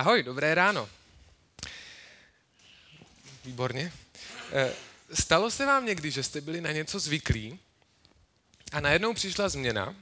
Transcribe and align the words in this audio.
Ahoj, 0.00 0.22
dobré 0.22 0.54
ráno. 0.54 0.88
Výborně. 3.44 3.92
Eh, 4.52 4.72
stalo 5.12 5.50
se 5.50 5.66
vám 5.66 5.86
někdy, 5.86 6.10
že 6.10 6.22
jste 6.22 6.40
byli 6.40 6.60
na 6.60 6.72
něco 6.72 6.98
zvyklí 6.98 7.58
a 8.72 8.80
najednou 8.80 9.14
přišla 9.14 9.48
změna 9.48 9.94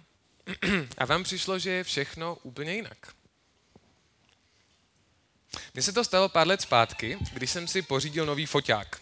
a 0.98 1.04
vám 1.04 1.24
přišlo, 1.24 1.58
že 1.58 1.70
je 1.70 1.84
všechno 1.84 2.34
úplně 2.34 2.74
jinak? 2.74 3.14
Mně 5.74 5.82
se 5.82 5.92
to 5.92 6.04
stalo 6.04 6.28
pár 6.28 6.46
let 6.46 6.62
zpátky, 6.62 7.18
když 7.32 7.50
jsem 7.50 7.68
si 7.68 7.82
pořídil 7.82 8.26
nový 8.26 8.46
foťák. 8.46 9.00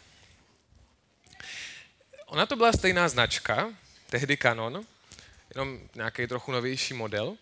Ona 2.26 2.46
to 2.46 2.56
byla 2.56 2.72
stejná 2.72 3.08
značka, 3.08 3.74
tehdy 4.10 4.36
Canon, 4.36 4.86
jenom 5.54 5.80
nějaký 5.94 6.26
trochu 6.26 6.52
novější 6.52 6.94
model. 6.94 7.36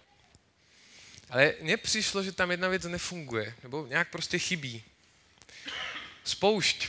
Ale 1.30 1.54
mně 1.60 1.76
přišlo, 1.76 2.22
že 2.22 2.32
tam 2.32 2.50
jedna 2.50 2.68
věc 2.68 2.84
nefunguje, 2.84 3.54
nebo 3.62 3.86
nějak 3.86 4.08
prostě 4.08 4.38
chybí. 4.38 4.84
Spoušť. 6.24 6.88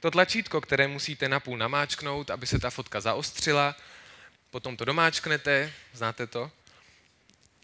To 0.00 0.10
tlačítko, 0.10 0.60
které 0.60 0.88
musíte 0.88 1.28
napůl 1.28 1.58
namáčknout, 1.58 2.30
aby 2.30 2.46
se 2.46 2.58
ta 2.58 2.70
fotka 2.70 3.00
zaostřila, 3.00 3.76
potom 4.50 4.76
to 4.76 4.84
domáčknete, 4.84 5.72
znáte 5.92 6.26
to. 6.26 6.52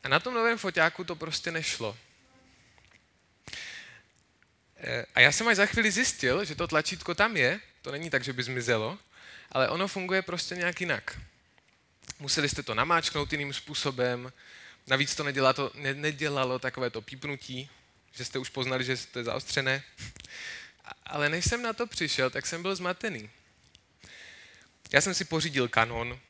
A 0.02 0.08
na 0.08 0.20
tom 0.20 0.34
novém 0.34 0.58
foťáku 0.58 1.04
to 1.04 1.16
prostě 1.16 1.50
nešlo. 1.50 1.96
E, 4.76 5.06
a 5.14 5.20
já 5.20 5.32
jsem 5.32 5.48
až 5.48 5.56
za 5.56 5.66
chvíli 5.66 5.90
zjistil, 5.90 6.44
že 6.44 6.54
to 6.54 6.68
tlačítko 6.68 7.14
tam 7.14 7.36
je, 7.36 7.60
to 7.82 7.92
není 7.92 8.10
tak, 8.10 8.24
že 8.24 8.32
by 8.32 8.42
zmizelo, 8.42 8.98
ale 9.52 9.68
ono 9.68 9.88
funguje 9.88 10.22
prostě 10.22 10.56
nějak 10.56 10.80
jinak. 10.80 11.20
Museli 12.18 12.48
jste 12.48 12.62
to 12.62 12.74
namáčknout 12.74 13.32
jiným 13.32 13.52
způsobem, 13.52 14.32
navíc 14.86 15.14
to 15.14 15.24
nedělalo, 15.24 15.52
to, 15.52 15.72
ne, 15.74 15.94
nedělalo 15.94 16.58
takové 16.58 16.90
to 16.90 17.02
pípnutí, 17.02 17.70
že 18.12 18.24
jste 18.24 18.38
už 18.38 18.48
poznali, 18.48 18.84
že 18.84 18.96
to 18.96 19.18
je 19.18 19.24
zaostřené. 19.24 19.82
Ale 21.04 21.28
než 21.28 21.44
jsem 21.44 21.62
na 21.62 21.72
to 21.72 21.86
přišel, 21.86 22.30
tak 22.30 22.46
jsem 22.46 22.62
byl 22.62 22.76
zmatený. 22.76 23.30
Já 24.92 25.00
jsem 25.00 25.14
si 25.14 25.24
pořídil 25.24 25.68
Canon, 25.68 26.20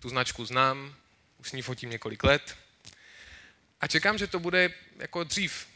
tu 0.00 0.08
značku 0.08 0.44
znám, 0.44 0.94
už 1.38 1.48
s 1.48 1.52
ní 1.52 1.62
fotím 1.62 1.90
několik 1.90 2.24
let 2.24 2.56
a 3.80 3.86
čekám, 3.86 4.18
že 4.18 4.26
to 4.26 4.40
bude 4.40 4.74
jako 4.96 5.24
dřív. 5.24 5.66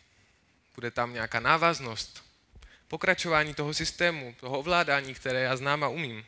Bude 0.75 0.91
tam 0.91 1.13
nějaká 1.13 1.41
návaznost, 1.41 2.25
pokračování 2.89 3.55
toho 3.55 3.75
systému, 3.75 4.37
toho 4.41 4.59
ovládání, 4.59 5.15
které 5.15 5.41
já 5.41 5.57
znám 5.57 5.85
a 5.85 5.89
umím. 5.89 6.27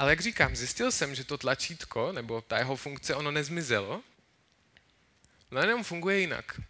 Ale 0.00 0.12
jak 0.12 0.20
říkám, 0.20 0.56
zjistil 0.56 0.92
jsem, 0.92 1.14
že 1.14 1.24
to 1.24 1.38
tlačítko, 1.38 2.12
nebo 2.12 2.40
ta 2.40 2.58
jeho 2.58 2.76
funkce, 2.76 3.14
ono 3.14 3.30
nezmizelo, 3.30 4.02
no 5.50 5.60
jenom 5.60 5.84
funguje 5.84 6.20
jinak. 6.20 6.60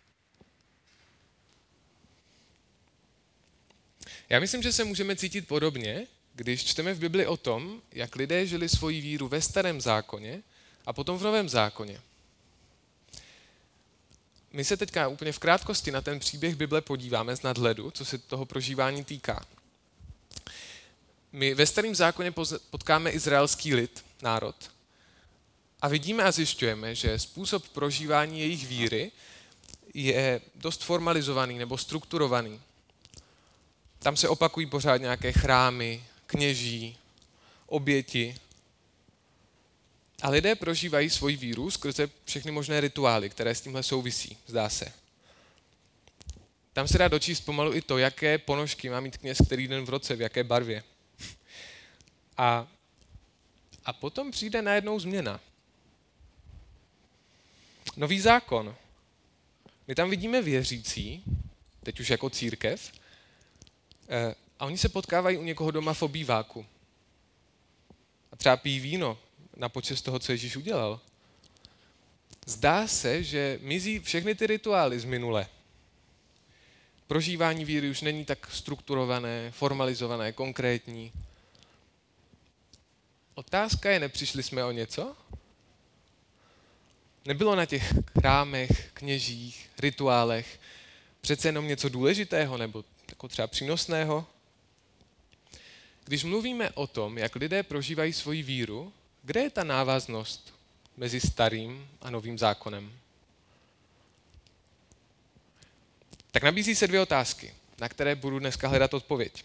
Já 4.28 4.40
myslím, 4.40 4.62
že 4.62 4.72
se 4.72 4.84
můžeme 4.84 5.16
cítit 5.16 5.48
podobně, 5.48 6.06
když 6.34 6.64
čteme 6.64 6.94
v 6.94 6.98
Bibli 6.98 7.26
o 7.26 7.36
tom, 7.36 7.82
jak 7.92 8.16
lidé 8.16 8.46
žili 8.46 8.68
svoji 8.68 9.00
víru 9.00 9.28
ve 9.28 9.42
starém 9.42 9.80
zákoně 9.80 10.42
a 10.86 10.92
potom 10.92 11.18
v 11.18 11.22
novém 11.22 11.48
zákoně. 11.48 12.00
My 14.52 14.64
se 14.64 14.76
teďka 14.76 15.08
úplně 15.08 15.32
v 15.32 15.38
krátkosti 15.38 15.90
na 15.90 16.00
ten 16.00 16.18
příběh 16.18 16.54
Bible 16.54 16.80
podíváme 16.80 17.36
z 17.36 17.42
nadhledu, 17.42 17.90
co 17.90 18.04
se 18.04 18.18
toho 18.18 18.46
prožívání 18.46 19.04
týká. 19.04 19.46
My 21.32 21.54
ve 21.54 21.66
starém 21.66 21.94
zákoně 21.94 22.32
potkáme 22.70 23.10
izraelský 23.10 23.74
lid, 23.74 24.04
národ, 24.22 24.70
a 25.82 25.88
vidíme 25.88 26.24
a 26.24 26.32
zjišťujeme, 26.32 26.94
že 26.94 27.18
způsob 27.18 27.68
prožívání 27.68 28.40
jejich 28.40 28.66
víry 28.66 29.12
je 29.94 30.40
dost 30.54 30.84
formalizovaný 30.84 31.58
nebo 31.58 31.78
strukturovaný. 31.78 32.60
Tam 33.98 34.16
se 34.16 34.28
opakují 34.28 34.66
pořád 34.66 34.96
nějaké 34.96 35.32
chrámy, 35.32 36.04
kněží, 36.26 36.96
oběti. 37.66 38.36
A 40.22 40.30
lidé 40.30 40.54
prožívají 40.54 41.10
svoji 41.10 41.36
víru 41.36 41.70
skrze 41.70 42.10
všechny 42.24 42.50
možné 42.50 42.80
rituály, 42.80 43.30
které 43.30 43.54
s 43.54 43.60
tímhle 43.60 43.82
souvisí, 43.82 44.36
zdá 44.46 44.68
se. 44.68 44.92
Tam 46.72 46.88
se 46.88 46.98
dá 46.98 47.08
dočíst 47.08 47.44
pomalu 47.44 47.74
i 47.74 47.82
to, 47.82 47.98
jaké 47.98 48.38
ponožky 48.38 48.90
má 48.90 49.00
mít 49.00 49.16
kněz 49.16 49.38
který 49.46 49.68
den 49.68 49.84
v 49.84 49.88
roce, 49.88 50.16
v 50.16 50.20
jaké 50.20 50.44
barvě. 50.44 50.82
A, 52.40 52.66
a 53.84 53.92
potom 53.92 54.30
přijde 54.30 54.62
najednou 54.62 55.00
změna. 55.00 55.40
Nový 57.96 58.20
zákon. 58.20 58.76
My 59.86 59.94
tam 59.94 60.10
vidíme 60.10 60.42
věřící, 60.42 61.24
teď 61.82 62.00
už 62.00 62.10
jako 62.10 62.30
církev, 62.30 62.92
eh, 64.08 64.34
a 64.58 64.64
oni 64.64 64.78
se 64.78 64.88
potkávají 64.88 65.38
u 65.38 65.42
někoho 65.42 65.70
doma 65.70 65.94
v 65.94 66.02
obýváku. 66.02 66.66
A 68.32 68.36
třeba 68.36 68.56
pijí 68.56 68.80
víno 68.80 69.18
na 69.56 69.68
počest 69.68 70.02
toho, 70.02 70.18
co 70.18 70.32
Ježíš 70.32 70.56
udělal. 70.56 71.00
Zdá 72.46 72.86
se, 72.86 73.22
že 73.22 73.58
mizí 73.62 73.98
všechny 73.98 74.34
ty 74.34 74.46
rituály 74.46 75.00
z 75.00 75.04
minule. 75.04 75.46
Prožívání 77.06 77.64
víry 77.64 77.90
už 77.90 78.00
není 78.00 78.24
tak 78.24 78.50
strukturované, 78.50 79.50
formalizované, 79.50 80.32
konkrétní. 80.32 81.12
Otázka 83.34 83.90
je, 83.90 84.00
nepřišli 84.00 84.42
jsme 84.42 84.64
o 84.64 84.70
něco? 84.70 85.16
Nebylo 87.24 87.56
na 87.56 87.66
těch 87.66 87.94
chrámech, 88.18 88.90
kněžích, 88.92 89.70
rituálech 89.78 90.60
přece 91.20 91.48
jenom 91.48 91.68
něco 91.68 91.88
důležitého 91.88 92.56
nebo 92.56 92.84
jako 93.08 93.28
třeba 93.28 93.46
přínosného? 93.46 94.26
Když 96.04 96.24
mluvíme 96.24 96.70
o 96.70 96.86
tom, 96.86 97.18
jak 97.18 97.36
lidé 97.36 97.62
prožívají 97.62 98.12
svoji 98.12 98.42
víru, 98.42 98.92
kde 99.22 99.40
je 99.40 99.50
ta 99.50 99.64
návaznost 99.64 100.54
mezi 100.96 101.20
starým 101.20 101.88
a 102.00 102.10
novým 102.10 102.38
zákonem? 102.38 102.92
Tak 106.30 106.42
nabízí 106.42 106.74
se 106.74 106.86
dvě 106.86 107.00
otázky, 107.00 107.54
na 107.78 107.88
které 107.88 108.14
budu 108.14 108.38
dneska 108.38 108.68
hledat 108.68 108.94
odpověď. 108.94 109.44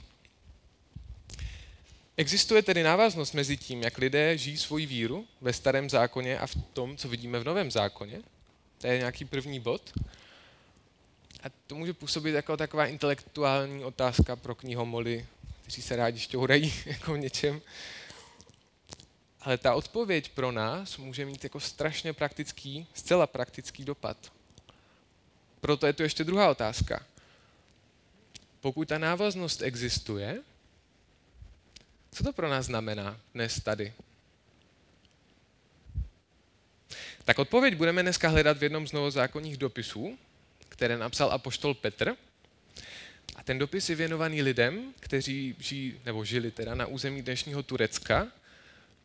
Existuje 2.17 2.61
tedy 2.61 2.83
návaznost 2.83 3.33
mezi 3.33 3.57
tím, 3.57 3.83
jak 3.83 3.97
lidé 3.97 4.37
žijí 4.37 4.57
svoji 4.57 4.85
víru 4.85 5.27
ve 5.41 5.53
starém 5.53 5.89
zákoně 5.89 6.39
a 6.39 6.47
v 6.47 6.55
tom, 6.73 6.97
co 6.97 7.09
vidíme 7.09 7.39
v 7.39 7.43
novém 7.43 7.71
zákoně? 7.71 8.21
To 8.77 8.87
je 8.87 8.97
nějaký 8.97 9.25
první 9.25 9.59
bod. 9.59 9.93
A 11.43 11.49
to 11.67 11.75
může 11.75 11.93
působit 11.93 12.31
jako 12.31 12.57
taková 12.57 12.85
intelektuální 12.85 13.83
otázka 13.83 14.35
pro 14.35 14.55
knihomoly, 14.55 15.25
kteří 15.61 15.81
se 15.81 15.95
rádi 15.95 16.19
šťourají 16.19 16.73
jako 16.85 17.13
v 17.13 17.17
něčem. 17.17 17.61
Ale 19.41 19.57
ta 19.57 19.75
odpověď 19.75 20.29
pro 20.29 20.51
nás 20.51 20.97
může 20.97 21.25
mít 21.25 21.43
jako 21.43 21.59
strašně 21.59 22.13
praktický, 22.13 22.87
zcela 22.93 23.27
praktický 23.27 23.85
dopad. 23.85 24.31
Proto 25.61 25.87
je 25.87 25.93
tu 25.93 26.03
ještě 26.03 26.23
druhá 26.23 26.49
otázka. 26.49 27.05
Pokud 28.61 28.87
ta 28.87 28.97
návaznost 28.97 29.61
existuje, 29.61 30.41
co 32.15 32.23
to 32.23 32.33
pro 32.33 32.49
nás 32.49 32.65
znamená 32.65 33.19
dnes 33.33 33.59
tady? 33.59 33.93
Tak 37.25 37.39
odpověď 37.39 37.75
budeme 37.75 38.01
dneska 38.01 38.29
hledat 38.29 38.57
v 38.57 38.63
jednom 38.63 38.87
z 38.87 38.91
novozákonních 38.91 39.57
dopisů, 39.57 40.17
které 40.69 40.97
napsal 40.97 41.31
apoštol 41.31 41.73
Petr. 41.73 42.15
A 43.35 43.43
ten 43.43 43.59
dopis 43.59 43.89
je 43.89 43.95
věnovaný 43.95 44.41
lidem, 44.41 44.93
kteří 44.99 45.55
žijí, 45.59 46.01
nebo 46.05 46.25
žili 46.25 46.51
teda 46.51 46.75
na 46.75 46.85
území 46.85 47.21
dnešního 47.21 47.63
Turecka, 47.63 48.27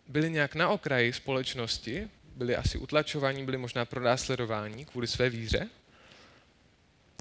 byli 0.08 0.30
nějak 0.30 0.54
na 0.54 0.68
okraji 0.68 1.12
společnosti, 1.12 2.08
byli 2.36 2.56
asi 2.56 2.78
utlačováni, 2.78 3.44
byli 3.44 3.58
možná 3.58 3.84
pronásledováni 3.84 4.84
kvůli 4.84 5.06
své 5.06 5.30
víře. 5.30 5.68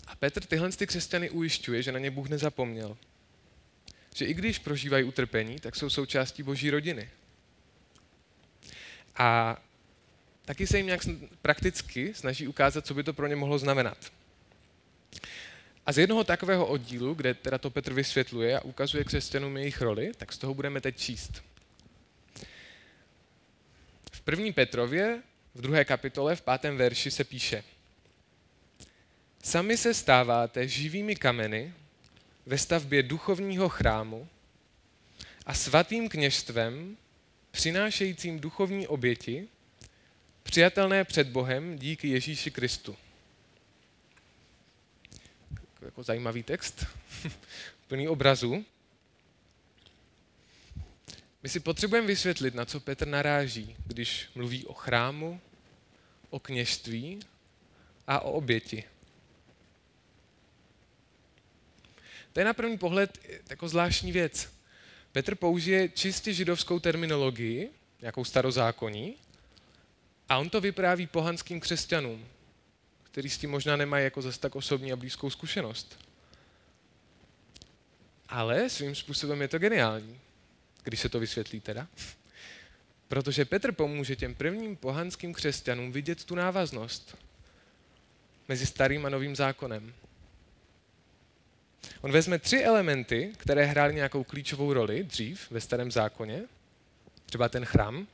A 0.07 0.15
Petr 0.15 0.45
tyhle 0.45 0.71
ty 0.71 0.87
křesťany 0.87 1.29
ujišťuje, 1.29 1.83
že 1.83 1.91
na 1.91 1.99
ně 1.99 2.11
Bůh 2.11 2.29
nezapomněl, 2.29 2.97
že 4.15 4.25
i 4.25 4.33
když 4.33 4.59
prožívají 4.59 5.03
utrpení, 5.03 5.59
tak 5.59 5.75
jsou 5.75 5.89
součástí 5.89 6.43
boží 6.43 6.69
rodiny. 6.69 7.09
A 9.15 9.57
taky 10.45 10.67
se 10.67 10.77
jim 10.77 10.85
nějak 10.85 11.01
prakticky 11.41 12.13
snaží 12.13 12.47
ukázat, 12.47 12.85
co 12.85 12.93
by 12.93 13.03
to 13.03 13.13
pro 13.13 13.27
ně 13.27 13.35
mohlo 13.35 13.59
znamenat. 13.59 14.11
A 15.85 15.91
z 15.91 15.97
jednoho 15.97 16.23
takového 16.23 16.65
oddílu, 16.65 17.13
kde 17.13 17.33
teda 17.33 17.57
to 17.57 17.69
Petr 17.69 17.93
vysvětluje 17.93 18.59
a 18.59 18.61
ukazuje 18.61 19.03
křesťanům 19.03 19.57
jejich 19.57 19.81
roli, 19.81 20.11
tak 20.17 20.33
z 20.33 20.37
toho 20.37 20.53
budeme 20.53 20.81
teď 20.81 20.97
číst. 20.97 21.43
V 24.11 24.21
první 24.21 24.53
Petrově, 24.53 25.21
v 25.55 25.61
druhé 25.61 25.85
kapitole, 25.85 26.35
v 26.35 26.41
pátém 26.41 26.77
verši 26.77 27.11
se 27.11 27.23
píše 27.23 27.63
Sami 29.43 29.77
se 29.77 29.93
stáváte 29.93 30.67
živými 30.67 31.15
kameny, 31.15 31.73
ve 32.49 32.57
stavbě 32.57 33.03
duchovního 33.03 33.69
chrámu 33.69 34.27
a 35.45 35.53
svatým 35.53 36.09
kněžstvem, 36.09 36.97
přinášejícím 37.51 38.39
duchovní 38.39 38.87
oběti, 38.87 39.47
přijatelné 40.43 41.03
před 41.03 41.27
Bohem 41.27 41.77
díky 41.77 42.07
Ježíši 42.07 42.51
Kristu. 42.51 42.95
jako 45.81 46.03
zajímavý 46.03 46.43
text, 46.43 46.85
plný 47.87 48.07
obrazů. 48.07 48.65
My 51.43 51.49
si 51.49 51.59
potřebujeme 51.59 52.07
vysvětlit, 52.07 52.55
na 52.55 52.65
co 52.65 52.79
Petr 52.79 53.07
naráží, 53.07 53.75
když 53.85 54.29
mluví 54.35 54.65
o 54.65 54.73
chrámu, 54.73 55.41
o 56.29 56.39
kněžství 56.39 57.19
a 58.07 58.19
o 58.19 58.31
oběti. 58.31 58.83
To 62.33 62.39
je 62.39 62.45
na 62.45 62.53
první 62.53 62.77
pohled 62.77 63.19
jako 63.49 63.69
zvláštní 63.69 64.11
věc. 64.11 64.49
Petr 65.11 65.35
použije 65.35 65.89
čistě 65.89 66.33
židovskou 66.33 66.79
terminologii, 66.79 67.69
nějakou 68.01 68.25
starozákoní, 68.25 69.15
a 70.29 70.37
on 70.37 70.49
to 70.49 70.61
vypráví 70.61 71.07
pohanským 71.07 71.59
křesťanům, 71.59 72.25
kteří 73.03 73.29
s 73.29 73.37
tím 73.37 73.51
možná 73.51 73.75
nemají 73.75 74.03
jako 74.03 74.21
zase 74.21 74.39
tak 74.39 74.55
osobní 74.55 74.91
a 74.91 74.95
blízkou 74.95 75.29
zkušenost. 75.29 75.99
Ale 78.29 78.69
svým 78.69 78.95
způsobem 78.95 79.41
je 79.41 79.47
to 79.47 79.59
geniální, 79.59 80.19
když 80.83 80.99
se 80.99 81.09
to 81.09 81.19
vysvětlí 81.19 81.59
teda. 81.59 81.87
Protože 83.07 83.45
Petr 83.45 83.71
pomůže 83.71 84.15
těm 84.15 84.35
prvním 84.35 84.75
pohanským 84.75 85.33
křesťanům 85.33 85.91
vidět 85.91 86.25
tu 86.25 86.35
návaznost 86.35 87.17
mezi 88.47 88.65
starým 88.65 89.05
a 89.05 89.09
novým 89.09 89.35
zákonem. 89.35 89.93
On 92.01 92.11
vezme 92.11 92.39
tři 92.39 92.63
elementy, 92.63 93.33
které 93.37 93.65
hrály 93.65 93.95
nějakou 93.95 94.23
klíčovou 94.23 94.73
roli 94.73 95.03
dřív 95.03 95.51
ve 95.51 95.61
starém 95.61 95.91
zákoně, 95.91 96.41
třeba 97.25 97.49
ten 97.49 97.65
chrám, 97.65 98.07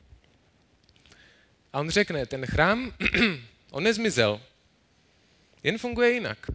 a 1.73 1.79
on 1.79 1.89
řekne, 1.89 2.25
ten 2.25 2.45
chrám, 2.45 2.93
on 3.71 3.83
nezmizel, 3.83 4.41
jen 5.63 5.77
funguje 5.77 6.11
jinak. 6.11 6.51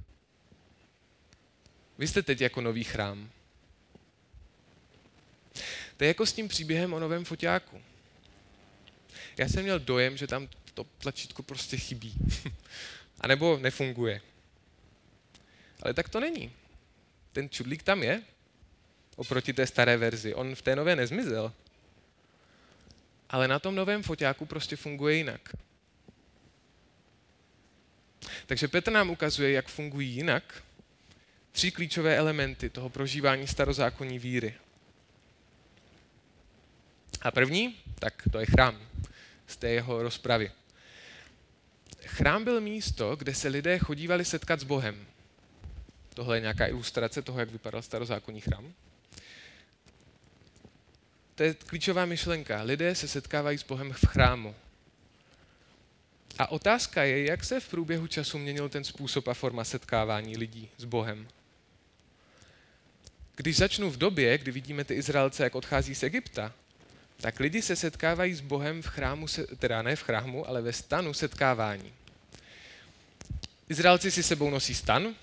Vy 1.98 2.08
jste 2.08 2.22
teď 2.22 2.40
jako 2.40 2.60
nový 2.60 2.84
chrám. 2.84 3.30
To 5.96 6.04
je 6.04 6.08
jako 6.08 6.26
s 6.26 6.32
tím 6.32 6.48
příběhem 6.48 6.92
o 6.92 7.00
novém 7.00 7.24
foťáku. 7.24 7.82
Já 9.36 9.48
jsem 9.48 9.62
měl 9.62 9.78
dojem, 9.78 10.16
že 10.16 10.26
tam 10.26 10.48
to 10.74 10.84
tlačítko 10.84 11.42
prostě 11.42 11.76
chybí. 11.76 12.14
A 13.20 13.26
nebo 13.26 13.58
nefunguje. 13.58 14.20
Ale 15.82 15.94
tak 15.94 16.08
to 16.08 16.20
není. 16.20 16.52
Ten 17.32 17.50
čudlík 17.50 17.82
tam 17.82 18.02
je, 18.02 18.22
oproti 19.16 19.52
té 19.52 19.66
staré 19.66 19.96
verzi. 19.96 20.34
On 20.34 20.54
v 20.54 20.62
té 20.62 20.76
nové 20.76 20.96
nezmizel. 20.96 21.52
Ale 23.30 23.48
na 23.48 23.58
tom 23.58 23.74
novém 23.74 24.02
foťáku 24.02 24.46
prostě 24.46 24.76
funguje 24.76 25.16
jinak. 25.16 25.56
Takže 28.46 28.68
Petr 28.68 28.92
nám 28.92 29.10
ukazuje, 29.10 29.52
jak 29.52 29.68
fungují 29.68 30.10
jinak 30.10 30.62
tři 31.52 31.70
klíčové 31.70 32.16
elementy 32.16 32.70
toho 32.70 32.90
prožívání 32.90 33.46
starozákonní 33.46 34.18
víry. 34.18 34.54
A 37.22 37.30
první, 37.30 37.76
tak 37.98 38.22
to 38.32 38.38
je 38.38 38.46
chrám 38.46 38.78
z 39.46 39.56
té 39.56 39.68
jeho 39.68 40.02
rozpravy. 40.02 40.52
Chrám 42.06 42.44
byl 42.44 42.60
místo, 42.60 43.16
kde 43.16 43.34
se 43.34 43.48
lidé 43.48 43.78
chodívali 43.78 44.24
setkat 44.24 44.60
s 44.60 44.64
Bohem. 44.64 45.06
Tohle 46.20 46.37
je 46.37 46.40
nějaká 46.40 46.67
ilustrace 46.67 47.22
toho, 47.22 47.40
jak 47.40 47.50
vypadal 47.50 47.82
starozákonní 47.82 48.40
chrám. 48.40 48.72
To 51.34 51.43
je 51.43 51.55
klíčová 51.55 52.05
myšlenka. 52.05 52.62
Lidé 52.62 52.94
se 52.94 53.08
setkávají 53.08 53.58
s 53.58 53.62
Bohem 53.62 53.93
v 53.93 54.06
chrámu. 54.06 54.55
A 56.38 56.50
otázka 56.50 57.02
je, 57.02 57.25
jak 57.25 57.44
se 57.44 57.61
v 57.61 57.69
průběhu 57.69 58.06
času 58.06 58.38
měnil 58.38 58.69
ten 58.69 58.84
způsob 58.84 59.28
a 59.28 59.34
forma 59.34 59.64
setkávání 59.64 60.37
lidí 60.37 60.69
s 60.76 60.84
Bohem. 60.84 61.28
Když 63.37 63.56
začnu 63.56 63.90
v 63.90 63.96
době, 63.96 64.38
kdy 64.38 64.52
vidíme 64.52 64.84
ty 64.84 64.94
Izraelce, 64.94 65.44
jak 65.44 65.55
odchází 65.55 65.94
z 65.94 66.02
Egypta, 66.02 66.52
tak 67.20 67.40
lidi 67.40 67.62
se 67.62 67.76
setkávají 67.76 68.34
s 68.34 68.40
Bohem 68.40 68.82
v 68.82 68.87
chrámu, 68.87 69.26
teda 69.58 69.82
ne 69.82 69.96
v 69.96 70.02
chrámu, 70.02 70.49
ale 70.49 70.62
ve 70.62 70.73
stanu 70.73 71.14
setkávání. 71.14 71.93
Izraelci 73.69 74.11
si 74.11 74.23
sebou 74.23 74.50
nosí 74.50 74.75
stan, 74.75 75.14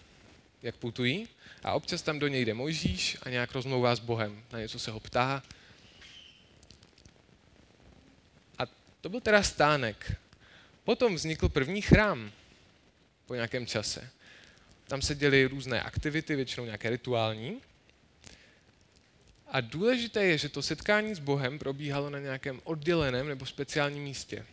jak 0.67 0.75
putují, 0.75 1.27
a 1.63 1.73
občas 1.73 2.01
tam 2.01 2.19
do 2.19 2.27
něj 2.27 2.45
jde 2.45 2.53
Mojžíš 2.53 3.17
a 3.23 3.29
nějak 3.29 3.51
rozmlouvá 3.51 3.95
s 3.95 3.99
Bohem. 3.99 4.43
Na 4.51 4.59
něco 4.59 4.79
se 4.79 4.91
ho 4.91 4.99
ptá. 4.99 5.43
A 8.59 8.63
to 9.01 9.09
byl 9.09 9.21
teda 9.21 9.43
stánek. 9.43 10.15
Potom 10.83 11.15
vznikl 11.15 11.49
první 11.49 11.81
chrám 11.81 12.31
po 13.25 13.35
nějakém 13.35 13.65
čase. 13.65 14.09
Tam 14.87 15.01
se 15.01 15.15
děly 15.15 15.45
různé 15.45 15.81
aktivity, 15.81 16.35
většinou 16.35 16.65
nějaké 16.65 16.89
rituální. 16.89 17.61
A 19.47 19.61
důležité 19.61 20.23
je, 20.23 20.37
že 20.37 20.49
to 20.49 20.61
setkání 20.61 21.15
s 21.15 21.19
Bohem 21.19 21.59
probíhalo 21.59 22.09
na 22.09 22.19
nějakém 22.19 22.61
odděleném 22.63 23.27
nebo 23.27 23.45
speciálním 23.45 24.03
místě. 24.03 24.45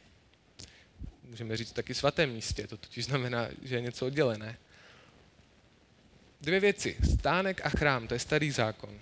Můžeme 1.23 1.57
říct 1.57 1.73
taky 1.73 1.95
svatém 1.95 2.31
místě, 2.31 2.67
to 2.67 2.77
totiž 2.77 3.05
znamená, 3.05 3.49
že 3.63 3.75
je 3.75 3.81
něco 3.81 4.07
oddělené. 4.07 4.59
Dvě 6.45 6.61
věci. 6.61 6.97
Stánek 7.15 7.61
a 7.65 7.69
chrám, 7.69 8.09
to 8.09 8.15
je 8.15 8.21
starý 8.21 8.51
zákon. 8.51 9.01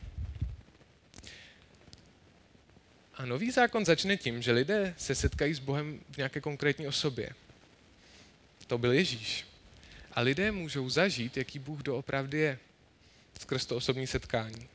A 3.14 3.26
nový 3.26 3.50
zákon 3.50 3.84
začne 3.84 4.16
tím, 4.16 4.42
že 4.42 4.52
lidé 4.52 4.94
se 4.98 5.14
setkají 5.14 5.54
s 5.54 5.58
Bohem 5.58 6.00
v 6.10 6.16
nějaké 6.16 6.40
konkrétní 6.40 6.86
osobě. 6.86 7.30
To 8.66 8.78
byl 8.78 8.92
Ježíš. 8.92 9.46
A 10.12 10.20
lidé 10.20 10.52
můžou 10.52 10.90
zažít, 10.90 11.36
jaký 11.36 11.58
Bůh 11.58 11.82
doopravdy 11.82 12.38
je 12.38 12.58
skrz 13.40 13.66
to 13.66 13.76
osobní 13.76 14.06
setkání. 14.06 14.68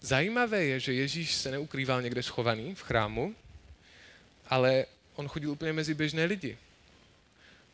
Zajímavé 0.00 0.64
je, 0.64 0.80
že 0.80 0.92
Ježíš 0.92 1.34
se 1.34 1.50
neukrýval 1.50 2.02
někde 2.02 2.22
schovaný 2.22 2.74
v 2.74 2.82
chrámu, 2.82 3.34
ale 4.46 4.86
on 5.14 5.28
chodil 5.28 5.50
úplně 5.50 5.72
mezi 5.72 5.94
běžné 5.94 6.24
lidi. 6.24 6.58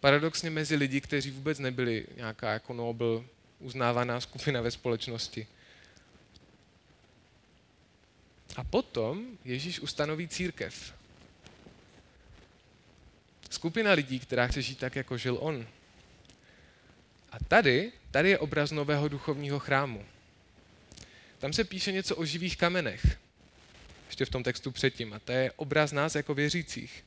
Paradoxně 0.01 0.51
mezi 0.51 0.77
lidi, 0.77 1.01
kteří 1.01 1.31
vůbec 1.31 1.59
nebyli 1.59 2.07
nějaká 2.17 2.53
jako 2.53 2.75
nobel 2.75 3.25
uznávaná 3.61 4.21
skupina 4.21 4.61
ve 4.61 4.71
společnosti. 4.71 5.47
A 8.57 8.65
potom 8.65 9.27
Ježíš 9.45 9.81
ustanoví 9.81 10.29
církev. 10.29 10.95
Skupina 13.51 13.93
lidí, 13.93 14.21
která 14.21 14.47
chce 14.47 14.63
žít 14.63 14.79
tak, 14.79 14.97
jako 14.97 15.19
žil 15.19 15.37
on. 15.41 15.67
A 17.33 17.39
tady, 17.49 17.93
tady 18.11 18.31
je 18.31 18.39
obraz 18.39 18.71
nového 18.71 19.09
duchovního 19.09 19.59
chrámu. 19.59 20.05
Tam 21.39 21.53
se 21.53 21.65
píše 21.65 21.93
něco 21.93 22.17
o 22.17 22.25
živých 22.25 22.57
kamenech. 22.57 23.19
Ještě 24.07 24.25
v 24.25 24.31
tom 24.31 24.43
textu 24.43 24.71
předtím. 24.71 25.13
A 25.13 25.19
to 25.19 25.33
je 25.33 25.53
obraz 25.53 25.93
nás 25.93 26.15
jako 26.15 26.35
věřících. 26.35 27.05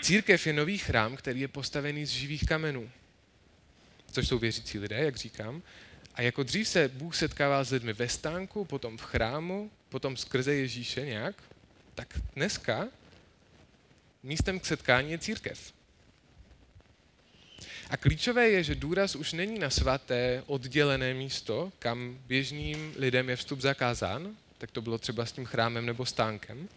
Církev 0.00 0.46
je 0.46 0.52
nový 0.52 0.78
chrám, 0.78 1.16
který 1.16 1.40
je 1.40 1.48
postavený 1.48 2.06
z 2.06 2.10
živých 2.10 2.44
kamenů. 2.44 2.90
Což 4.12 4.28
jsou 4.28 4.38
věřící 4.38 4.78
lidé, 4.78 4.96
jak 4.96 5.16
říkám. 5.16 5.62
A 6.14 6.22
jako 6.22 6.42
dřív 6.42 6.68
se 6.68 6.88
Bůh 6.88 7.16
setkával 7.16 7.64
s 7.64 7.70
lidmi 7.70 7.92
ve 7.92 8.08
stánku, 8.08 8.64
potom 8.64 8.98
v 8.98 9.02
chrámu, 9.02 9.70
potom 9.88 10.16
skrze 10.16 10.54
Ježíše 10.54 11.00
nějak, 11.06 11.42
tak 11.94 12.20
dneska 12.36 12.88
místem 14.22 14.60
k 14.60 14.66
setkání 14.66 15.10
je 15.10 15.18
církev. 15.18 15.72
A 17.90 17.96
klíčové 17.96 18.48
je, 18.48 18.64
že 18.64 18.74
důraz 18.74 19.16
už 19.16 19.32
není 19.32 19.58
na 19.58 19.70
svaté, 19.70 20.42
oddělené 20.46 21.14
místo, 21.14 21.72
kam 21.78 22.18
běžným 22.26 22.94
lidem 22.96 23.28
je 23.28 23.36
vstup 23.36 23.60
zakázán, 23.60 24.36
tak 24.58 24.70
to 24.70 24.82
bylo 24.82 24.98
třeba 24.98 25.26
s 25.26 25.32
tím 25.32 25.44
chrámem 25.44 25.86
nebo 25.86 26.06
stánkem, 26.06 26.68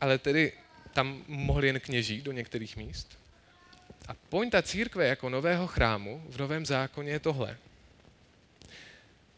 ale 0.00 0.18
tedy 0.18 0.52
tam 0.92 1.24
mohli 1.26 1.66
jen 1.66 1.80
kněží 1.80 2.22
do 2.22 2.32
některých 2.32 2.76
míst. 2.76 3.19
A 4.08 4.14
pointa 4.14 4.62
církve 4.62 5.08
jako 5.08 5.28
nového 5.28 5.66
chrámu 5.66 6.24
v 6.28 6.38
Novém 6.38 6.66
zákoně 6.66 7.12
je 7.12 7.20
tohle. 7.20 7.58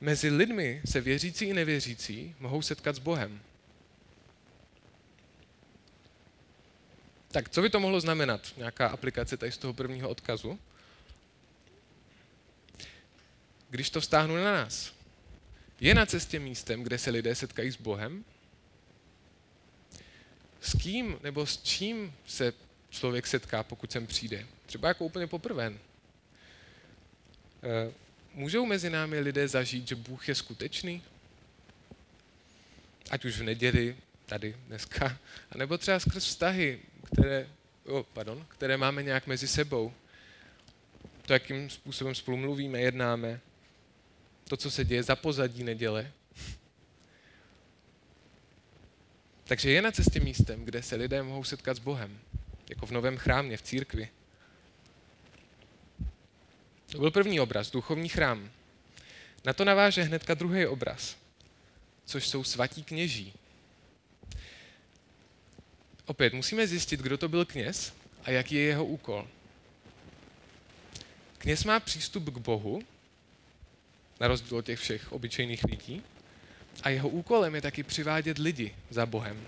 Mezi 0.01 0.31
lidmi 0.31 0.83
se 0.85 1.01
věřící 1.01 1.45
i 1.45 1.55
nevěřící 1.55 2.35
mohou 2.39 2.63
setkat 2.63 2.97
s 2.97 2.99
Bohem. 2.99 3.41
Tak 7.29 7.49
co 7.49 7.63
by 7.63 7.71
to 7.71 7.81
mohlo 7.81 8.01
znamenat? 8.01 8.53
Nějaká 8.57 8.89
aplikace 8.89 9.37
tady 9.37 9.53
z 9.53 9.59
toho 9.59 9.75
prvního 9.75 10.09
odkazu? 10.09 10.59
Když 13.71 13.91
to 13.91 14.01
vztáhnu 14.01 14.37
na 14.37 14.53
nás. 14.53 14.93
Je 15.81 15.95
na 15.95 16.07
cestě 16.07 16.39
místem, 16.39 16.83
kde 16.83 16.99
se 16.99 17.11
lidé 17.11 17.35
setkají 17.35 17.71
s 17.73 17.77
Bohem? 17.77 18.25
S 20.61 20.83
kým 20.83 21.19
nebo 21.23 21.47
s 21.47 21.63
čím 21.63 22.15
se 22.27 22.53
člověk 22.93 23.27
setká, 23.27 23.63
pokud 23.63 23.93
sem 23.93 24.07
přijde? 24.07 24.47
Třeba 24.67 24.89
jako 24.89 25.05
úplně 25.05 25.27
poprvé. 25.27 25.73
Eh, 27.63 27.93
můžou 28.35 28.67
mezi 28.67 28.91
námi 28.91 29.21
lidé 29.21 29.49
zažít, 29.49 29.89
že 29.89 29.95
Bůh 29.95 30.29
je 30.29 30.35
skutečný? 30.35 31.03
Ať 33.11 33.25
už 33.25 33.39
v 33.39 33.43
neděli, 33.43 33.97
tady 34.27 34.57
dneska, 34.67 35.19
anebo 35.51 35.79
třeba 35.79 36.01
skrz 36.01 36.25
vztahy, 36.25 36.81
které, 37.05 37.49
oh, 37.87 38.05
pardon, 38.13 38.47
které 38.49 38.77
máme 38.77 39.03
nějak 39.03 39.27
mezi 39.27 39.49
sebou. 39.49 39.93
to, 41.27 41.33
jakým 41.33 41.71
způsobem 41.71 42.15
spolu 42.15 42.37
mluvíme, 42.37 42.81
jednáme, 42.81 43.41
to, 44.49 44.57
co 44.57 44.71
se 44.71 44.85
děje 44.85 45.03
za 45.03 45.17
pozadí 45.17 45.65
neděle. 45.65 46.13
Takže 49.45 49.71
je 49.71 49.83
na 49.83 49.93
cestě 49.93 50.21
místem, 50.21 50.65
kde 50.65 50.83
se 50.83 50.97
lidé 50.97 51.23
mohou 51.23 51.45
setkat 51.45 51.77
s 51.77 51.81
Bohem, 51.81 52.19
jako 52.73 52.87
v 52.87 52.91
novém 52.91 53.17
chrámě, 53.17 53.57
v 53.57 53.63
církvi. 53.63 54.09
To 56.87 56.99
byl 56.99 57.11
první 57.11 57.41
obraz, 57.41 57.71
duchovní 57.71 58.09
chrám. 58.09 58.51
Na 59.45 59.53
to 59.53 59.65
naváže 59.65 60.03
hnedka 60.03 60.35
druhý 60.35 60.67
obraz, 60.67 61.17
což 62.05 62.29
jsou 62.29 62.45
svatí 62.45 62.85
kněží. 62.85 63.33
Opět 66.07 66.33
musíme 66.33 66.67
zjistit, 66.67 67.01
kdo 67.01 67.19
to 67.19 67.29
byl 67.29 67.45
kněz 67.45 67.93
a 68.25 68.31
jaký 68.31 68.55
je 68.55 68.63
jeho 68.63 68.85
úkol. 68.85 69.29
Kněz 71.39 71.65
má 71.65 71.81
přístup 71.81 72.25
k 72.25 72.39
Bohu, 72.39 72.83
na 74.21 74.29
rozdíl 74.29 74.59
od 74.59 74.67
těch 74.67 74.79
všech 74.79 75.13
obyčejných 75.13 75.65
lidí, 75.65 76.03
a 76.83 76.89
jeho 76.89 77.09
úkolem 77.09 77.55
je 77.55 77.61
taky 77.61 77.83
přivádět 77.83 78.39
lidi 78.39 78.77
za 78.91 79.07
Bohem. 79.07 79.47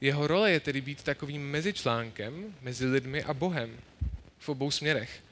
Jeho 0.00 0.26
role 0.26 0.52
je 0.52 0.60
tedy 0.60 0.80
být 0.80 1.02
takovým 1.02 1.50
mezičlánkem 1.50 2.54
mezi 2.60 2.86
lidmi 2.86 3.22
a 3.22 3.34
Bohem 3.34 3.80
v 4.38 4.48
obou 4.48 4.70
směrech. 4.70 5.22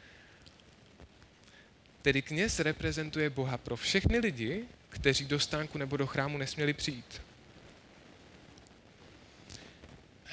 Tedy 2.03 2.23
kněz 2.23 2.61
reprezentuje 2.61 3.31
Boha 3.31 3.59
pro 3.59 3.77
všechny 3.77 4.19
lidi, 4.19 4.65
kteří 4.89 5.25
do 5.25 5.41
stánku 5.41 5.79
nebo 5.79 5.97
do 5.97 6.07
chrámu 6.07 6.39
nesměli 6.39 6.73
přijít. 6.73 7.23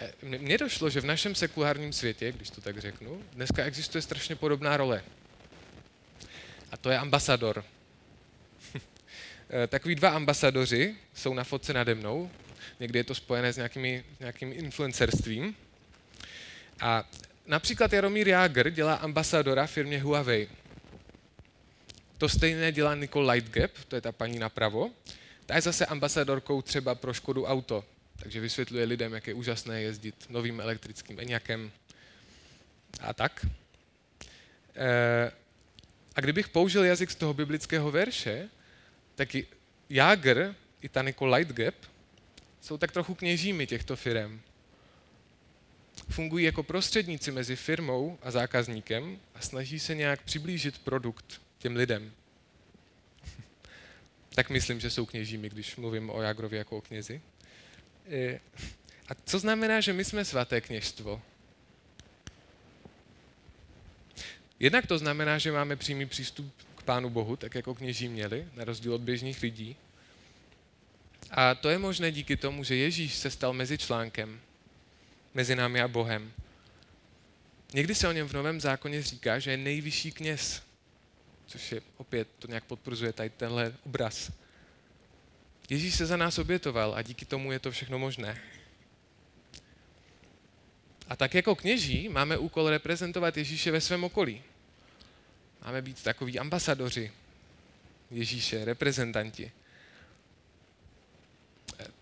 E, 0.01 0.37
mně 0.37 0.57
došlo, 0.57 0.89
že 0.89 1.01
v 1.01 1.05
našem 1.05 1.35
sekulárním 1.35 1.93
světě, 1.93 2.31
když 2.31 2.49
to 2.49 2.61
tak 2.61 2.77
řeknu, 2.77 3.23
dneska 3.33 3.63
existuje 3.63 4.01
strašně 4.01 4.35
podobná 4.35 4.77
role. 4.77 5.03
A 6.71 6.77
to 6.77 6.89
je 6.89 6.97
ambasador. 6.97 7.65
E, 9.63 9.67
takový 9.67 9.95
dva 9.95 10.09
ambasadoři 10.09 10.95
jsou 11.13 11.33
na 11.33 11.43
fotce 11.43 11.73
nade 11.73 11.95
mnou. 11.95 12.31
Někdy 12.81 12.99
je 12.99 13.03
to 13.03 13.15
spojené 13.15 13.53
s 13.53 13.57
nějakými, 13.57 14.03
nějakým 14.19 14.53
influencerstvím. 14.53 15.55
A 16.79 17.09
například 17.47 17.93
Jaromír 17.93 18.27
Jágr 18.27 18.69
dělá 18.69 18.93
ambasadora 18.93 19.67
firmě 19.67 20.01
Huawei. 20.01 20.49
To 22.17 22.29
stejné 22.29 22.71
dělá 22.71 22.95
Nicole 22.95 23.33
Lightgap, 23.33 23.71
to 23.87 23.95
je 23.95 24.01
ta 24.01 24.11
paní 24.11 24.39
napravo. 24.39 24.89
Ta 25.45 25.55
je 25.55 25.61
zase 25.61 25.85
ambasadorkou 25.85 26.61
třeba 26.61 26.95
pro 26.95 27.13
Škodu 27.13 27.45
Auto, 27.45 27.85
takže 28.15 28.39
vysvětluje 28.39 28.85
lidem, 28.85 29.13
jak 29.13 29.27
je 29.27 29.33
úžasné 29.33 29.81
jezdit 29.81 30.15
novým 30.29 30.61
elektrickým 30.61 31.19
Eňakem 31.19 31.71
a 33.01 33.13
tak. 33.13 33.45
E, 34.75 35.31
a 36.15 36.21
kdybych 36.21 36.49
použil 36.49 36.83
jazyk 36.83 37.11
z 37.11 37.15
toho 37.15 37.33
biblického 37.33 37.91
verše, 37.91 38.49
tak 39.15 39.29
Jager 39.89 40.55
i 40.81 40.89
ta 40.89 41.01
Nicole 41.01 41.37
Lightgap 41.37 41.75
jsou 42.61 42.77
tak 42.77 42.91
trochu 42.91 43.15
kněžími 43.15 43.67
těchto 43.67 43.95
firm. 43.95 44.41
Fungují 46.09 46.45
jako 46.45 46.63
prostředníci 46.63 47.31
mezi 47.31 47.55
firmou 47.55 48.17
a 48.21 48.31
zákazníkem 48.31 49.19
a 49.35 49.41
snaží 49.41 49.79
se 49.79 49.95
nějak 49.95 50.21
přiblížit 50.21 50.77
produkt 50.79 51.41
těm 51.57 51.75
lidem. 51.75 52.11
tak 54.35 54.49
myslím, 54.49 54.79
že 54.79 54.89
jsou 54.89 55.05
kněžími, 55.05 55.49
když 55.49 55.75
mluvím 55.75 56.09
o 56.09 56.21
Jagrovi 56.21 56.57
jako 56.57 56.77
o 56.77 56.81
knězi. 56.81 57.21
E, 58.11 58.39
a 59.07 59.15
co 59.25 59.39
znamená, 59.39 59.81
že 59.81 59.93
my 59.93 60.05
jsme 60.05 60.25
svaté 60.25 60.61
kněžstvo? 60.61 61.21
Jednak 64.59 64.87
to 64.87 64.97
znamená, 64.97 65.37
že 65.37 65.51
máme 65.51 65.75
přímý 65.75 66.05
přístup 66.05 66.53
k 66.75 66.83
Pánu 66.83 67.09
Bohu, 67.09 67.35
tak 67.35 67.55
jako 67.55 67.75
kněží 67.75 68.07
měli, 68.07 68.47
na 68.53 68.63
rozdíl 68.63 68.93
od 68.93 69.01
běžných 69.01 69.41
lidí. 69.41 69.75
A 71.31 71.55
to 71.55 71.69
je 71.69 71.77
možné 71.77 72.11
díky 72.11 72.37
tomu, 72.37 72.63
že 72.63 72.75
Ježíš 72.75 73.15
se 73.15 73.31
stal 73.31 73.53
mezičlánkem 73.53 74.39
mezi 75.33 75.55
námi 75.55 75.81
a 75.81 75.87
Bohem. 75.87 76.31
Někdy 77.73 77.95
se 77.95 78.07
o 78.07 78.11
něm 78.11 78.27
v 78.27 78.33
Novém 78.33 78.61
zákoně 78.61 79.03
říká, 79.03 79.39
že 79.39 79.51
je 79.51 79.57
nejvyšší 79.57 80.11
kněz 80.11 80.63
což 81.51 81.71
je 81.71 81.81
opět, 81.97 82.27
to 82.39 82.47
nějak 82.47 82.63
potvrzuje 82.63 83.13
tady 83.13 83.29
tenhle 83.29 83.73
obraz. 83.85 84.31
Ježíš 85.69 85.95
se 85.95 86.05
za 86.05 86.17
nás 86.17 86.37
obětoval 86.37 86.93
a 86.95 87.01
díky 87.01 87.25
tomu 87.25 87.51
je 87.51 87.59
to 87.59 87.71
všechno 87.71 87.99
možné. 87.99 88.41
A 91.07 91.15
tak 91.15 91.33
jako 91.33 91.55
kněží 91.55 92.09
máme 92.09 92.37
úkol 92.37 92.69
reprezentovat 92.69 93.37
Ježíše 93.37 93.71
ve 93.71 93.81
svém 93.81 94.03
okolí. 94.03 94.43
Máme 95.65 95.81
být 95.81 96.03
takový 96.03 96.39
ambasadoři 96.39 97.11
Ježíše, 98.11 98.65
reprezentanti. 98.65 99.51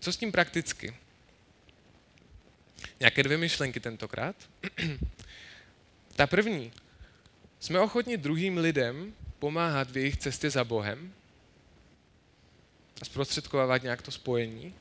Co 0.00 0.12
s 0.12 0.16
tím 0.16 0.32
prakticky? 0.32 0.96
Nějaké 3.00 3.22
dvě 3.22 3.38
myšlenky 3.38 3.80
tentokrát. 3.80 4.36
Ta 6.16 6.26
první. 6.26 6.72
Jsme 7.60 7.80
ochotni 7.80 8.16
druhým 8.16 8.58
lidem 8.58 9.14
pomáhat 9.38 9.90
v 9.90 9.96
jejich 9.96 10.16
cestě 10.16 10.50
za 10.50 10.64
Bohem 10.64 11.12
a 13.02 13.04
zprostředkovávat 13.04 13.82
nějak 13.82 14.02
to 14.02 14.10
spojení. 14.10 14.74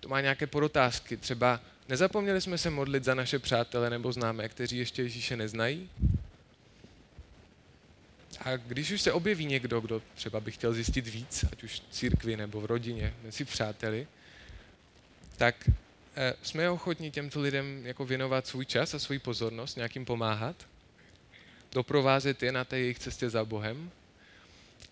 To 0.00 0.08
má 0.08 0.20
nějaké 0.20 0.46
podotázky. 0.46 1.16
Třeba 1.16 1.60
nezapomněli 1.88 2.40
jsme 2.40 2.58
se 2.58 2.70
modlit 2.70 3.04
za 3.04 3.14
naše 3.14 3.38
přátele 3.38 3.90
nebo 3.90 4.12
známé, 4.12 4.48
kteří 4.48 4.78
ještě 4.78 5.02
Ježíše 5.02 5.36
neznají? 5.36 5.90
A 8.38 8.56
když 8.56 8.90
už 8.90 9.00
se 9.00 9.12
objeví 9.12 9.46
někdo, 9.46 9.80
kdo 9.80 10.02
třeba 10.14 10.40
by 10.40 10.52
chtěl 10.52 10.72
zjistit 10.72 11.06
víc, 11.06 11.44
ať 11.52 11.62
už 11.62 11.72
v 11.72 11.82
církvi 11.90 12.36
nebo 12.36 12.60
v 12.60 12.64
rodině, 12.64 13.14
mezi 13.22 13.44
přáteli, 13.44 14.06
tak 15.36 15.70
eh, 16.16 16.34
jsme 16.42 16.70
ochotní 16.70 17.10
těmto 17.10 17.40
lidem 17.40 17.86
jako 17.86 18.04
věnovat 18.04 18.46
svůj 18.46 18.66
čas 18.66 18.94
a 18.94 18.98
svůj 18.98 19.18
pozornost, 19.18 19.76
nějakým 19.76 20.04
pomáhat 20.04 20.66
doprovázet 21.76 22.42
je 22.42 22.52
na 22.52 22.64
té 22.64 22.78
jejich 22.78 22.98
cestě 22.98 23.30
za 23.30 23.44
Bohem? 23.44 23.90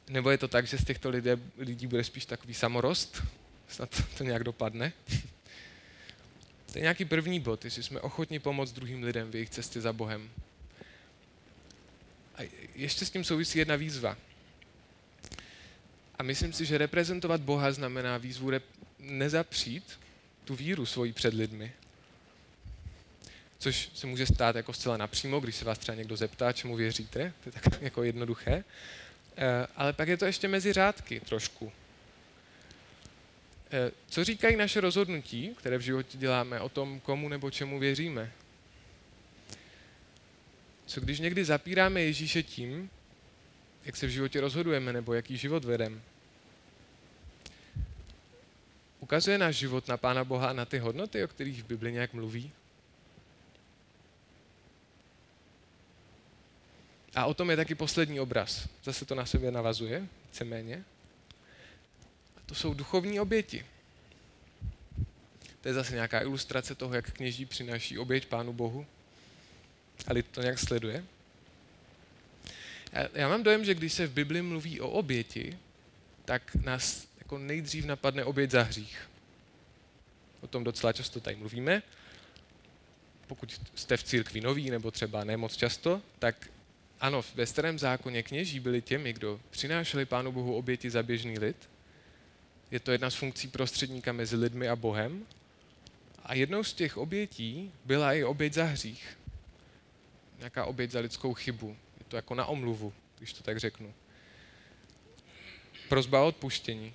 Nebo 0.08 0.30
je 0.30 0.38
to 0.38 0.48
tak, 0.48 0.66
že 0.66 0.78
z 0.78 0.84
těchto 0.84 1.10
lidé, 1.10 1.38
lidí 1.58 1.86
bude 1.86 2.04
spíš 2.04 2.26
takový 2.26 2.54
samorost? 2.54 3.22
Snad 3.68 3.90
to, 3.90 4.02
to 4.18 4.24
nějak 4.24 4.44
dopadne? 4.44 4.92
To 6.72 6.78
je 6.78 6.82
nějaký 6.82 7.04
první 7.04 7.40
bod, 7.40 7.64
jestli 7.64 7.82
jsme 7.82 8.00
ochotni 8.00 8.38
pomoct 8.38 8.72
druhým 8.72 9.02
lidem 9.02 9.30
v 9.30 9.34
jejich 9.34 9.50
cestě 9.50 9.80
za 9.80 9.92
Bohem. 9.92 10.30
A 12.34 12.50
ještě 12.74 13.04
s 13.04 13.10
tím 13.10 13.24
souvisí 13.24 13.58
jedna 13.58 13.76
výzva. 13.76 14.16
A 16.18 16.22
myslím 16.22 16.52
si, 16.52 16.66
že 16.66 16.78
reprezentovat 16.78 17.40
Boha 17.40 17.72
znamená 17.72 18.18
výzvu 18.18 18.50
rep- 18.50 18.62
nezapřít 18.98 20.00
tu 20.44 20.54
víru 20.54 20.86
svoji 20.86 21.12
před 21.12 21.34
lidmi 21.34 21.72
což 23.64 23.90
se 23.94 24.06
může 24.06 24.26
stát 24.26 24.56
jako 24.56 24.72
zcela 24.72 24.96
napřímo, 24.96 25.40
když 25.40 25.56
se 25.56 25.64
vás 25.64 25.78
třeba 25.78 25.96
někdo 25.96 26.16
zeptá, 26.16 26.52
čemu 26.52 26.76
věříte, 26.76 27.32
to 27.44 27.48
je 27.48 27.52
tak 27.52 27.64
jako 27.82 28.02
jednoduché. 28.02 28.64
Eh, 29.36 29.66
ale 29.76 29.92
pak 29.92 30.08
je 30.08 30.16
to 30.16 30.24
ještě 30.24 30.48
mezi 30.48 30.72
řádky 30.72 31.20
trošku. 31.20 31.72
Eh, 33.72 33.90
co 34.08 34.24
říkají 34.24 34.56
naše 34.56 34.80
rozhodnutí, 34.80 35.54
které 35.58 35.78
v 35.78 35.80
životě 35.80 36.18
děláme, 36.18 36.60
o 36.60 36.68
tom, 36.68 37.00
komu 37.00 37.28
nebo 37.28 37.50
čemu 37.50 37.78
věříme? 37.78 38.32
Co 40.86 41.00
když 41.00 41.20
někdy 41.20 41.44
zapíráme 41.44 42.00
Ježíše 42.00 42.42
tím, 42.42 42.90
jak 43.84 43.96
se 43.96 44.06
v 44.06 44.10
životě 44.10 44.40
rozhodujeme 44.40 44.92
nebo 44.92 45.14
jaký 45.14 45.36
život 45.36 45.64
vedeme? 45.64 46.00
Ukazuje 49.00 49.38
náš 49.38 49.56
život 49.56 49.88
na 49.88 49.96
Pána 49.96 50.24
Boha 50.24 50.48
a 50.48 50.52
na 50.52 50.64
ty 50.64 50.78
hodnoty, 50.78 51.24
o 51.24 51.28
kterých 51.28 51.62
v 51.62 51.66
Bibli 51.66 51.92
nějak 51.92 52.12
mluví? 52.12 52.52
A 57.14 57.26
o 57.26 57.34
tom 57.34 57.50
je 57.50 57.56
taky 57.56 57.74
poslední 57.74 58.20
obraz. 58.20 58.68
Zase 58.84 59.04
to 59.04 59.14
na 59.14 59.26
sebe 59.26 59.50
navazuje, 59.50 60.08
víceméně. 60.26 60.84
A 62.36 62.40
to 62.46 62.54
jsou 62.54 62.74
duchovní 62.74 63.20
oběti. 63.20 63.66
To 65.60 65.68
je 65.68 65.74
zase 65.74 65.94
nějaká 65.94 66.22
ilustrace 66.22 66.74
toho, 66.74 66.94
jak 66.94 67.10
kněží 67.10 67.46
přináší 67.46 67.98
oběť 67.98 68.26
Pánu 68.26 68.52
Bohu. 68.52 68.86
Ale 70.06 70.22
to 70.22 70.40
nějak 70.40 70.58
sleduje. 70.58 71.04
Já, 73.14 73.28
mám 73.28 73.42
dojem, 73.42 73.64
že 73.64 73.74
když 73.74 73.92
se 73.92 74.06
v 74.06 74.12
Bibli 74.12 74.42
mluví 74.42 74.80
o 74.80 74.90
oběti, 74.90 75.58
tak 76.24 76.54
nás 76.54 77.08
jako 77.18 77.38
nejdřív 77.38 77.84
napadne 77.84 78.24
oběť 78.24 78.50
za 78.50 78.62
hřích. 78.62 79.10
O 80.40 80.46
tom 80.46 80.64
docela 80.64 80.92
často 80.92 81.20
tady 81.20 81.36
mluvíme. 81.36 81.82
Pokud 83.26 83.60
jste 83.74 83.96
v 83.96 84.02
církvi 84.02 84.40
noví, 84.40 84.70
nebo 84.70 84.90
třeba 84.90 85.24
ne 85.24 85.36
moc 85.36 85.56
často, 85.56 86.02
tak 86.18 86.50
ano, 87.00 87.24
ve 87.34 87.46
starém 87.46 87.78
zákoně 87.78 88.22
kněží 88.22 88.60
byli 88.60 88.82
těmi, 88.82 89.12
kdo 89.12 89.40
přinášeli 89.50 90.04
Pánu 90.04 90.32
Bohu 90.32 90.56
oběti 90.56 90.90
za 90.90 91.02
běžný 91.02 91.38
lid. 91.38 91.68
Je 92.70 92.80
to 92.80 92.92
jedna 92.92 93.10
z 93.10 93.14
funkcí 93.14 93.48
prostředníka 93.48 94.12
mezi 94.12 94.36
lidmi 94.36 94.68
a 94.68 94.76
Bohem. 94.76 95.26
A 96.22 96.34
jednou 96.34 96.64
z 96.64 96.72
těch 96.72 96.96
obětí 96.96 97.72
byla 97.84 98.12
i 98.12 98.24
oběť 98.24 98.52
za 98.52 98.64
hřích. 98.64 99.18
Nějaká 100.38 100.64
oběť 100.64 100.90
za 100.90 101.00
lidskou 101.00 101.34
chybu. 101.34 101.76
Je 101.98 102.04
to 102.08 102.16
jako 102.16 102.34
na 102.34 102.46
omluvu, 102.46 102.92
když 103.18 103.32
to 103.32 103.42
tak 103.42 103.58
řeknu. 103.58 103.94
Prozba 105.88 106.22
o 106.22 106.26
odpuštění. 106.26 106.94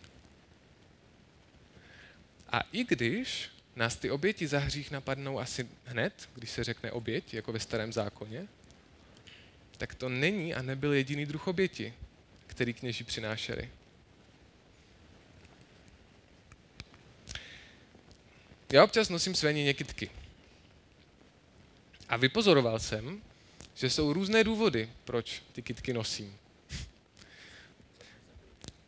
A 2.50 2.60
i 2.72 2.84
když 2.84 3.50
nás 3.76 3.96
ty 3.96 4.12
oběti 4.12 4.48
za 4.48 4.60
hřích 4.60 4.92
napadnou 4.92 5.40
asi 5.40 5.68
hned, 5.86 6.30
když 6.36 6.50
se 6.50 6.64
řekne 6.64 6.92
oběť, 6.92 7.34
jako 7.34 7.52
ve 7.52 7.60
starém 7.60 7.94
zákoně, 7.94 8.48
tak 9.78 9.96
to 9.96 10.10
není 10.10 10.56
a 10.56 10.62
nebyl 10.62 10.94
jediný 10.94 11.26
druh 11.26 11.48
oběti, 11.48 11.94
který 12.48 12.74
kněží 12.74 13.04
přinášeli. 13.04 13.70
Já 18.72 18.84
občas 18.84 19.10
nosím 19.10 19.36
své 19.36 19.74
kytky. 19.74 20.10
A 22.10 22.18
vypozoroval 22.18 22.80
jsem, 22.80 23.22
že 23.80 23.90
jsou 23.90 24.14
různé 24.14 24.44
důvody, 24.44 24.90
proč 25.06 25.44
ty 25.52 25.62
kytky 25.62 25.94
nosím. 25.94 26.38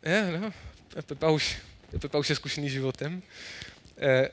Je, 0.02 0.38
no, 0.40 0.52
Pepa 1.02 1.30
už, 1.30 1.56
Pepa 2.00 2.18
už 2.18 2.30
je 2.30 2.36
zkušený 2.36 2.70
životem. 2.70 3.22
Eh, 3.98 4.28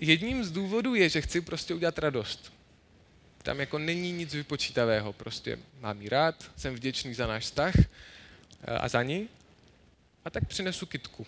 jedním 0.00 0.44
z 0.44 0.50
důvodů 0.50 0.94
je, 0.94 1.08
že 1.08 1.20
chci 1.20 1.40
prostě 1.40 1.74
udělat 1.74 1.98
radost. 1.98 2.52
Tam 3.42 3.60
jako 3.60 3.78
není 3.78 4.12
nic 4.12 4.34
vypočítavého, 4.34 5.12
prostě 5.12 5.58
mám 5.80 6.02
jí 6.02 6.08
rád, 6.08 6.50
jsem 6.56 6.74
vděčný 6.74 7.14
za 7.14 7.26
náš 7.26 7.44
vztah 7.44 7.74
eh, 7.78 7.84
a 8.64 8.88
za 8.88 9.02
ní 9.02 9.28
a 10.24 10.30
tak 10.30 10.46
přinesu 10.46 10.86
kitku. 10.86 11.26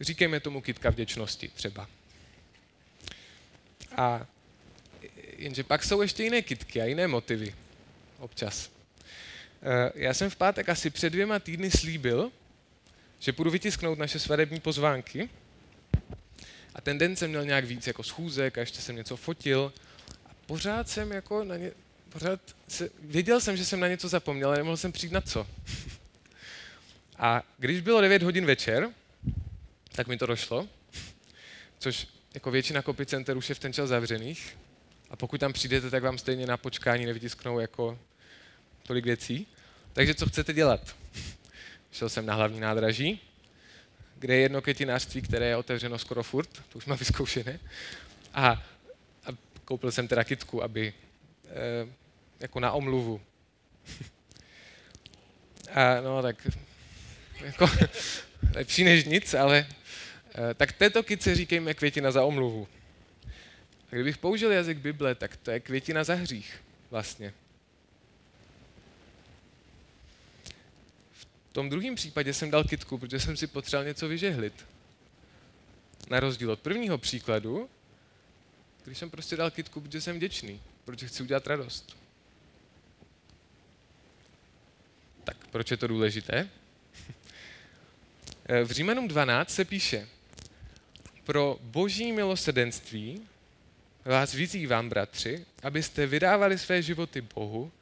Říkejme 0.00 0.40
tomu 0.40 0.60
kytka 0.60 0.90
vděčnosti 0.90 1.48
třeba. 1.48 1.88
A 3.96 4.26
jenže 5.38 5.64
pak 5.64 5.84
jsou 5.84 6.02
ještě 6.02 6.24
jiné 6.24 6.42
kitky 6.42 6.80
a 6.80 6.84
jiné 6.84 7.08
motivy. 7.08 7.54
Občas. 8.18 8.70
Eh, 9.62 9.92
já 9.94 10.14
jsem 10.14 10.30
v 10.30 10.36
pátek 10.36 10.68
asi 10.68 10.90
před 10.90 11.10
dvěma 11.10 11.38
týdny 11.38 11.70
slíbil, 11.70 12.32
že 13.20 13.32
půjdu 13.32 13.50
vytisknout 13.50 13.98
naše 13.98 14.18
svadební 14.18 14.60
pozvánky. 14.60 15.28
A 16.74 16.80
ten 16.80 16.98
den 16.98 17.16
jsem 17.16 17.30
měl 17.30 17.44
nějak 17.44 17.64
víc 17.64 17.86
jako 17.86 18.02
schůzek 18.02 18.58
a 18.58 18.60
ještě 18.60 18.80
jsem 18.80 18.96
něco 18.96 19.16
fotil. 19.16 19.72
A 20.26 20.30
pořád 20.46 20.88
jsem 20.88 21.12
jako 21.12 21.44
na 21.44 21.56
ně, 21.56 21.72
pořád 22.08 22.40
se, 22.68 22.90
věděl 23.00 23.40
jsem, 23.40 23.56
že 23.56 23.64
jsem 23.64 23.80
na 23.80 23.88
něco 23.88 24.08
zapomněl, 24.08 24.48
ale 24.48 24.56
nemohl 24.56 24.76
jsem 24.76 24.92
přijít 24.92 25.12
na 25.12 25.20
co. 25.20 25.46
A 27.18 27.42
když 27.58 27.80
bylo 27.80 28.00
9 28.00 28.22
hodin 28.22 28.46
večer, 28.46 28.90
tak 29.92 30.06
mi 30.06 30.18
to 30.18 30.26
došlo, 30.26 30.68
což 31.78 32.06
jako 32.34 32.50
většina 32.50 32.82
center 33.04 33.36
už 33.36 33.48
je 33.48 33.54
v 33.54 33.58
ten 33.58 33.72
čas 33.72 33.88
zavřených. 33.88 34.56
A 35.10 35.16
pokud 35.16 35.40
tam 35.40 35.52
přijdete, 35.52 35.90
tak 35.90 36.02
vám 36.02 36.18
stejně 36.18 36.46
na 36.46 36.56
počkání 36.56 37.06
nevytisknou 37.06 37.60
jako 37.60 37.98
tolik 38.82 39.04
věcí. 39.04 39.46
Takže 39.92 40.14
co 40.14 40.28
chcete 40.28 40.52
dělat? 40.52 40.96
Šel 41.92 42.08
jsem 42.08 42.26
na 42.26 42.34
hlavní 42.34 42.60
nádraží, 42.60 43.20
kde 44.18 44.34
je 44.34 44.40
jedno 44.40 44.62
květinářství, 44.62 45.22
které 45.22 45.46
je 45.46 45.56
otevřeno 45.56 45.98
skoro 45.98 46.22
furt, 46.22 46.48
to 46.68 46.78
už 46.78 46.86
mám 46.86 46.98
vyzkoušené. 47.04 47.60
A, 48.34 48.50
a 49.24 49.28
koupil 49.64 49.92
jsem 49.92 50.08
teda 50.08 50.24
kitku, 50.24 50.62
aby 50.62 50.92
e, 51.46 51.88
jako 52.40 52.60
na 52.60 52.72
omluvu. 52.72 53.20
A 55.74 56.00
no 56.00 56.22
tak 56.22 56.48
jako, 57.40 57.70
lepší 58.54 58.84
než 58.84 59.04
nic, 59.04 59.34
ale 59.34 59.66
e, 60.50 60.54
tak 60.54 60.72
této 60.72 61.02
kytce 61.02 61.34
říkejme 61.34 61.74
květina 61.74 62.10
za 62.10 62.24
omluvu. 62.24 62.68
A 63.92 63.94
kdybych 63.94 64.18
použil 64.18 64.52
jazyk 64.52 64.78
Bible, 64.78 65.14
tak 65.14 65.36
to 65.36 65.50
je 65.50 65.60
květina 65.60 66.04
za 66.04 66.14
hřích 66.14 66.62
vlastně. 66.90 67.34
V 71.12 71.52
tom 71.52 71.70
druhém 71.70 71.94
případě 71.94 72.34
jsem 72.34 72.50
dal 72.50 72.64
kitku, 72.64 72.98
protože 72.98 73.20
jsem 73.20 73.36
si 73.36 73.46
potřeboval 73.46 73.88
něco 73.88 74.08
vyžehlit. 74.08 74.66
Na 76.10 76.20
rozdíl 76.20 76.50
od 76.50 76.60
prvního 76.60 76.98
příkladu, 76.98 77.70
když 78.84 78.98
jsem 78.98 79.10
prostě 79.10 79.36
dal 79.36 79.50
kitku, 79.50 79.80
protože 79.80 80.00
jsem 80.00 80.16
vděčný, 80.16 80.62
protože 80.84 81.06
chci 81.06 81.22
udělat 81.22 81.46
radost. 81.46 81.96
Tak 85.24 85.36
proč 85.46 85.70
je 85.70 85.76
to 85.76 85.86
důležité? 85.86 86.48
V 88.64 88.70
Římanům 88.70 89.08
12 89.08 89.50
se 89.50 89.64
píše, 89.64 90.08
pro 91.24 91.58
boží 91.62 92.12
milosedenství 92.12 93.28
vás 94.04 94.34
vyzývám, 94.34 94.88
bratři, 94.88 95.46
abyste 95.62 96.06
vydávali 96.06 96.58
své 96.58 96.82
životy 96.82 97.20
Bohu 97.20 97.72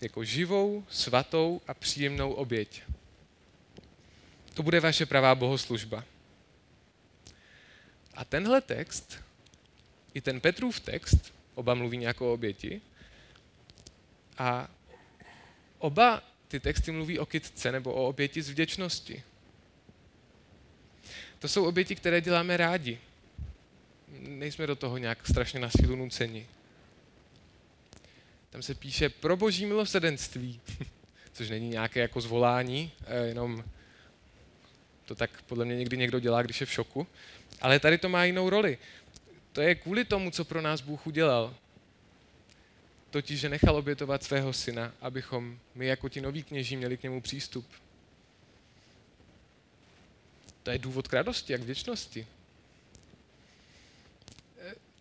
jako 0.00 0.24
živou, 0.24 0.86
svatou 0.90 1.60
a 1.66 1.74
příjemnou 1.74 2.32
oběť. 2.32 2.82
To 4.54 4.62
bude 4.62 4.80
vaše 4.80 5.06
pravá 5.06 5.34
bohoslužba. 5.34 6.04
A 8.14 8.24
tenhle 8.24 8.60
text, 8.60 9.18
i 10.14 10.20
ten 10.20 10.40
Petrův 10.40 10.80
text, 10.80 11.34
oba 11.54 11.74
mluví 11.74 11.96
nějak 11.98 12.20
o 12.20 12.32
oběti, 12.32 12.80
a 14.38 14.68
oba 15.78 16.22
ty 16.48 16.60
texty 16.60 16.92
mluví 16.92 17.18
o 17.18 17.26
kytce 17.26 17.72
nebo 17.72 17.92
o 17.92 18.08
oběti 18.08 18.42
z 18.42 18.50
vděčnosti. 18.50 19.22
To 21.38 21.48
jsou 21.48 21.64
oběti, 21.64 21.94
které 21.94 22.20
děláme 22.20 22.56
rádi 22.56 22.98
nejsme 24.20 24.66
do 24.66 24.76
toho 24.76 24.98
nějak 24.98 25.26
strašně 25.26 25.60
na 25.60 25.70
sílu 25.70 25.96
nuceni. 25.96 26.46
Tam 28.50 28.62
se 28.62 28.74
píše 28.74 29.08
pro 29.08 29.36
boží 29.36 29.66
milosedenství, 29.66 30.60
což 31.32 31.50
není 31.50 31.68
nějaké 31.68 32.00
jako 32.00 32.20
zvolání, 32.20 32.92
eh, 33.06 33.26
jenom 33.26 33.64
to 35.04 35.14
tak 35.14 35.42
podle 35.42 35.64
mě 35.64 35.76
někdy 35.76 35.96
někdo 35.96 36.20
dělá, 36.20 36.42
když 36.42 36.60
je 36.60 36.66
v 36.66 36.72
šoku. 36.72 37.06
Ale 37.60 37.80
tady 37.80 37.98
to 37.98 38.08
má 38.08 38.24
jinou 38.24 38.50
roli. 38.50 38.78
To 39.52 39.60
je 39.60 39.74
kvůli 39.74 40.04
tomu, 40.04 40.30
co 40.30 40.44
pro 40.44 40.62
nás 40.62 40.80
Bůh 40.80 41.06
udělal. 41.06 41.54
Totiž, 43.10 43.40
že 43.40 43.48
nechal 43.48 43.76
obětovat 43.76 44.22
svého 44.24 44.52
syna, 44.52 44.92
abychom 45.00 45.58
my 45.74 45.86
jako 45.86 46.08
ti 46.08 46.20
noví 46.20 46.42
kněží 46.42 46.76
měli 46.76 46.96
k 46.96 47.02
němu 47.02 47.20
přístup. 47.20 47.66
To 50.62 50.70
je 50.70 50.78
důvod 50.78 51.08
k 51.08 51.12
radosti 51.12 51.54
a 51.54 51.58
k 51.58 51.62
věčnosti. 51.62 52.26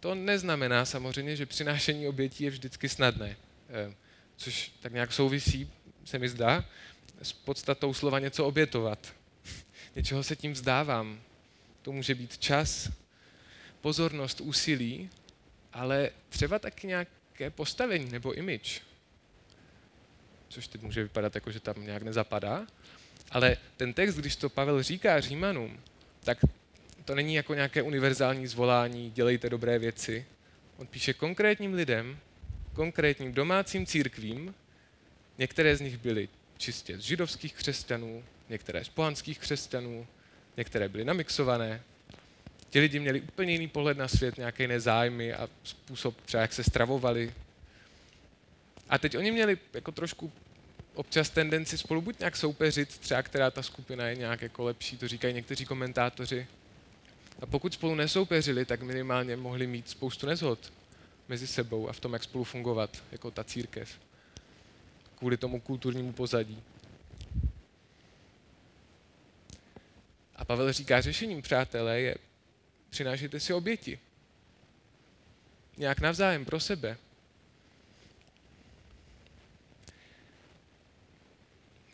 To 0.05 0.15
neznamená 0.15 0.85
samozřejmě, 0.85 1.35
že 1.35 1.45
přinášení 1.45 2.07
obětí 2.07 2.43
je 2.43 2.49
vždycky 2.49 2.89
snadné, 2.89 3.37
eh, 3.69 3.93
což 4.37 4.71
tak 4.79 4.93
nějak 4.93 5.13
souvisí, 5.13 5.69
se 6.05 6.19
mi 6.19 6.29
zdá, 6.29 6.65
s 7.21 7.33
podstatou 7.33 7.93
slova 7.93 8.19
něco 8.19 8.45
obětovat. 8.45 9.13
Něčeho 9.95 10.23
se 10.23 10.35
tím 10.35 10.53
vzdávám. 10.53 11.21
To 11.81 11.91
může 11.91 12.15
být 12.15 12.37
čas, 12.37 12.89
pozornost, 13.81 14.41
úsilí, 14.41 15.09
ale 15.73 16.09
třeba 16.29 16.59
taky 16.59 16.87
nějaké 16.87 17.49
postavení 17.49 18.11
nebo 18.11 18.33
image. 18.33 18.81
Což 20.49 20.67
teď 20.67 20.81
může 20.81 21.03
vypadat 21.03 21.35
jako, 21.35 21.51
že 21.51 21.59
tam 21.59 21.85
nějak 21.85 22.03
nezapadá. 22.03 22.67
Ale 23.31 23.57
ten 23.77 23.93
text, 23.93 24.15
když 24.15 24.35
to 24.35 24.49
Pavel 24.49 24.83
říká 24.83 25.19
Římanům, 25.19 25.79
tak 26.23 26.37
to 27.05 27.15
není 27.15 27.35
jako 27.35 27.53
nějaké 27.53 27.81
univerzální 27.81 28.47
zvolání, 28.47 29.11
dělejte 29.11 29.49
dobré 29.49 29.79
věci. 29.79 30.25
On 30.77 30.87
píše 30.87 31.13
konkrétním 31.13 31.73
lidem, 31.73 32.19
konkrétním 32.73 33.33
domácím 33.33 33.85
církvím, 33.85 34.55
některé 35.37 35.75
z 35.75 35.81
nich 35.81 35.97
byly 35.97 36.29
čistě 36.57 36.97
z 36.97 37.01
židovských 37.01 37.53
křesťanů, 37.53 38.23
některé 38.49 38.83
z 38.83 38.89
pohanských 38.89 39.39
křesťanů, 39.39 40.07
některé 40.57 40.89
byly 40.89 41.05
namixované. 41.05 41.81
Ti 42.69 42.79
lidi 42.79 42.99
měli 42.99 43.21
úplně 43.21 43.51
jiný 43.51 43.67
pohled 43.67 43.97
na 43.97 44.07
svět, 44.07 44.37
nějaké 44.37 44.63
jiné 44.63 44.79
zájmy 44.79 45.33
a 45.33 45.49
způsob 45.63 46.21
třeba, 46.21 46.41
jak 46.41 46.53
se 46.53 46.63
stravovali. 46.63 47.33
A 48.89 48.97
teď 48.97 49.17
oni 49.17 49.31
měli 49.31 49.57
jako 49.73 49.91
trošku 49.91 50.31
občas 50.93 51.29
tendenci 51.29 51.77
spolu 51.77 52.01
buď 52.01 52.19
nějak 52.19 52.37
soupeřit, 52.37 52.97
třeba 52.97 53.23
která 53.23 53.51
ta 53.51 53.63
skupina 53.63 54.07
je 54.07 54.15
nějak 54.15 54.41
jako 54.41 54.63
lepší, 54.63 54.97
to 54.97 55.07
říkají 55.07 55.33
někteří 55.33 55.65
komentátoři, 55.65 56.47
a 57.39 57.45
pokud 57.45 57.73
spolu 57.73 57.95
nesoupeřili, 57.95 58.65
tak 58.65 58.81
minimálně 58.81 59.35
mohli 59.35 59.67
mít 59.67 59.89
spoustu 59.89 60.27
nezhod 60.27 60.73
mezi 61.27 61.47
sebou 61.47 61.89
a 61.89 61.93
v 61.93 61.99
tom, 61.99 62.13
jak 62.13 62.23
spolu 62.23 62.43
fungovat 62.43 63.03
jako 63.11 63.31
ta 63.31 63.43
církev. 63.43 63.99
Kvůli 65.17 65.37
tomu 65.37 65.61
kulturnímu 65.61 66.13
pozadí. 66.13 66.63
A 70.35 70.45
Pavel 70.45 70.73
říká, 70.73 71.01
řešením, 71.01 71.41
přátelé, 71.41 72.01
je 72.01 72.15
přinášejte 72.89 73.39
si 73.39 73.53
oběti. 73.53 73.99
Nějak 75.77 75.99
navzájem 75.99 76.45
pro 76.45 76.59
sebe. 76.59 76.97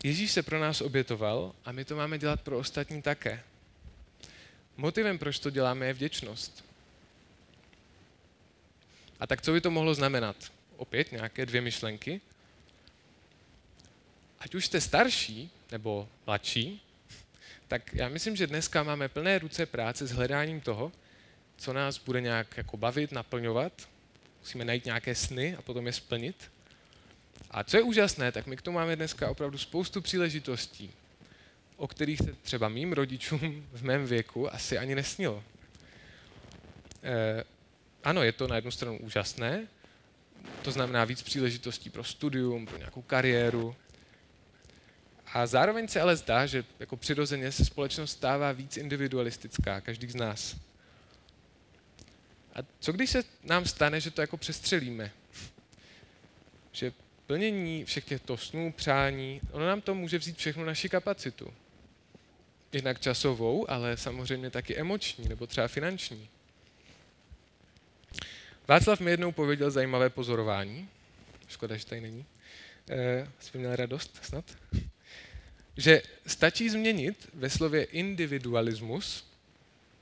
Ježíš 0.04 0.32
se 0.32 0.42
pro 0.42 0.60
nás 0.60 0.80
obětoval 0.80 1.54
a 1.64 1.72
my 1.72 1.84
to 1.84 1.96
máme 1.96 2.18
dělat 2.18 2.40
pro 2.40 2.58
ostatní 2.58 3.02
také. 3.02 3.42
Motivem, 4.76 5.18
proč 5.18 5.38
to 5.38 5.50
děláme, 5.50 5.86
je 5.86 5.92
vděčnost. 5.92 6.64
A 9.20 9.26
tak 9.26 9.42
co 9.42 9.52
by 9.52 9.60
to 9.60 9.70
mohlo 9.70 9.94
znamenat? 9.94 10.36
opět 10.82 11.12
nějaké 11.12 11.46
dvě 11.46 11.60
myšlenky. 11.60 12.20
Ať 14.38 14.54
už 14.54 14.66
jste 14.66 14.80
starší 14.80 15.50
nebo 15.70 16.08
mladší, 16.26 16.82
tak 17.68 17.94
já 17.94 18.08
myslím, 18.08 18.36
že 18.36 18.46
dneska 18.46 18.82
máme 18.82 19.08
plné 19.08 19.38
ruce 19.38 19.66
práce 19.66 20.06
s 20.06 20.12
hledáním 20.12 20.60
toho, 20.60 20.92
co 21.56 21.72
nás 21.72 21.98
bude 21.98 22.20
nějak 22.20 22.56
jako 22.56 22.76
bavit, 22.76 23.12
naplňovat. 23.12 23.88
Musíme 24.40 24.64
najít 24.64 24.84
nějaké 24.84 25.14
sny 25.14 25.56
a 25.56 25.62
potom 25.62 25.86
je 25.86 25.92
splnit. 25.92 26.50
A 27.50 27.64
co 27.64 27.76
je 27.76 27.82
úžasné, 27.82 28.32
tak 28.32 28.46
my 28.46 28.56
k 28.56 28.62
tomu 28.62 28.74
máme 28.74 28.96
dneska 28.96 29.30
opravdu 29.30 29.58
spoustu 29.58 30.00
příležitostí, 30.00 30.90
o 31.82 31.88
kterých 31.88 32.18
se 32.18 32.32
třeba 32.42 32.68
mým 32.68 32.92
rodičům 32.92 33.66
v 33.72 33.82
mém 33.82 34.06
věku 34.06 34.54
asi 34.54 34.78
ani 34.78 34.94
nesnilo. 34.94 35.44
E, 37.02 37.44
ano, 38.04 38.22
je 38.22 38.32
to 38.32 38.48
na 38.48 38.56
jednu 38.56 38.70
stranu 38.70 38.98
úžasné, 38.98 39.66
to 40.62 40.70
znamená 40.70 41.04
víc 41.04 41.22
příležitostí 41.22 41.90
pro 41.90 42.04
studium, 42.04 42.66
pro 42.66 42.78
nějakou 42.78 43.02
kariéru. 43.02 43.76
A 45.26 45.46
zároveň 45.46 45.88
se 45.88 46.00
ale 46.00 46.16
zdá, 46.16 46.46
že 46.46 46.64
jako 46.80 46.96
přirozeně 46.96 47.52
se 47.52 47.64
společnost 47.64 48.10
stává 48.10 48.52
víc 48.52 48.76
individualistická, 48.76 49.80
každý 49.80 50.10
z 50.10 50.14
nás. 50.14 50.56
A 52.54 52.58
co 52.80 52.92
když 52.92 53.10
se 53.10 53.22
nám 53.44 53.66
stane, 53.66 54.00
že 54.00 54.10
to 54.10 54.20
jako 54.20 54.36
přestřelíme? 54.36 55.10
Že 56.72 56.92
plnění 57.26 57.84
všech 57.84 58.04
těchto 58.04 58.36
snů, 58.36 58.72
přání, 58.72 59.40
ono 59.50 59.66
nám 59.66 59.80
to 59.80 59.94
může 59.94 60.18
vzít 60.18 60.36
všechno 60.36 60.64
naši 60.64 60.88
kapacitu. 60.88 61.52
Jednak 62.72 63.00
časovou, 63.00 63.70
ale 63.70 63.96
samozřejmě 63.96 64.50
taky 64.50 64.76
emoční 64.76 65.28
nebo 65.28 65.46
třeba 65.46 65.68
finanční. 65.68 66.28
Václav 68.68 69.00
mi 69.00 69.10
jednou 69.10 69.32
pověděl 69.32 69.70
zajímavé 69.70 70.10
pozorování. 70.10 70.88
Škoda, 71.48 71.76
že 71.76 71.86
tady 71.86 72.00
není. 72.00 72.24
E, 72.90 73.28
jsi 73.40 73.58
měl 73.58 73.76
radost 73.76 74.18
snad? 74.22 74.44
Že 75.76 76.02
stačí 76.26 76.70
změnit 76.70 77.28
ve 77.34 77.50
slově 77.50 77.84
individualismus 77.84 79.24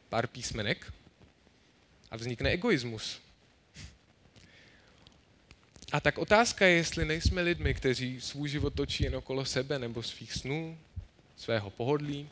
pár 0.09 0.27
písmenek 0.27 0.93
a 2.11 2.17
vznikne 2.17 2.51
egoismus. 2.51 3.21
A 5.93 6.01
tak 6.01 6.19
otázka 6.19 6.67
je, 6.67 6.77
jestli 6.77 7.05
nejsme 7.05 7.43
lidmi, 7.43 7.75
kteří 7.75 8.21
svůj 8.21 8.49
život 8.49 8.75
točí 8.75 9.05
jen 9.05 9.17
okolo 9.17 9.45
sebe 9.45 9.79
nebo 9.79 10.03
svých 10.03 10.33
snů, 10.33 10.79
svého 11.37 11.71
pohodlí. 11.71 12.29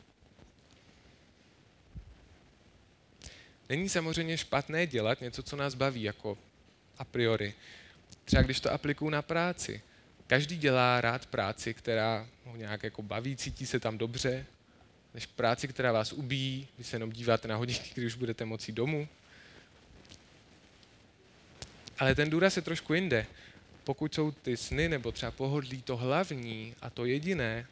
Není 3.69 3.89
samozřejmě 3.89 4.37
špatné 4.37 4.87
dělat 4.87 5.21
něco, 5.21 5.43
co 5.43 5.55
nás 5.55 5.73
baví, 5.73 6.03
jako 6.03 6.37
a 6.97 7.03
priori. 7.03 7.53
Třeba 8.25 8.41
když 8.43 8.59
to 8.59 8.71
aplikuju 8.71 9.09
na 9.09 9.21
práci. 9.21 9.81
Každý 10.27 10.57
dělá 10.57 11.01
rád 11.01 11.25
práci, 11.25 11.73
která 11.73 12.27
ho 12.45 12.55
nějak 12.55 12.83
jako 12.83 13.01
baví, 13.01 13.35
cítí 13.35 13.65
se 13.65 13.79
tam 13.79 13.97
dobře, 13.97 14.45
než 15.13 15.25
práci, 15.25 15.67
která 15.67 15.91
vás 15.91 16.13
ubíjí, 16.13 16.67
když 16.75 16.87
se 16.87 16.95
jenom 16.95 17.11
díváte 17.11 17.47
na 17.47 17.55
hodinky, 17.55 17.89
když 17.93 18.13
už 18.13 18.19
budete 18.19 18.45
moci 18.45 18.71
domů. 18.71 19.07
Ale 21.99 22.15
ten 22.15 22.29
důraz 22.29 22.55
je 22.55 22.61
trošku 22.61 22.93
jinde. 22.93 23.25
Pokud 23.83 24.13
jsou 24.13 24.31
ty 24.31 24.57
sny 24.57 24.89
nebo 24.89 25.11
třeba 25.11 25.31
pohodlí 25.31 25.81
to 25.81 25.97
hlavní 25.97 26.75
a 26.81 26.89
to 26.89 27.05
jediné, 27.05 27.67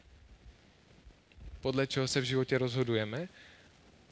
podle 1.62 1.88
čeho 1.88 2.08
se 2.08 2.22
v 2.22 2.24
životě 2.24 2.58
rozhodujeme, 2.58 3.28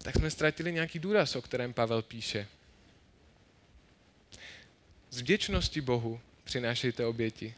tak 0.02 0.16
jsme 0.16 0.32
ztratili 0.32 0.72
nějaký 0.72 1.00
důraz, 1.00 1.36
o 1.36 1.42
kterém 1.42 1.74
Pavel 1.74 2.02
píše. 2.02 2.48
Z 5.10 5.22
vděčnosti 5.22 5.82
Bohu 5.82 6.22
přinášejte 6.44 7.06
oběti. 7.06 7.54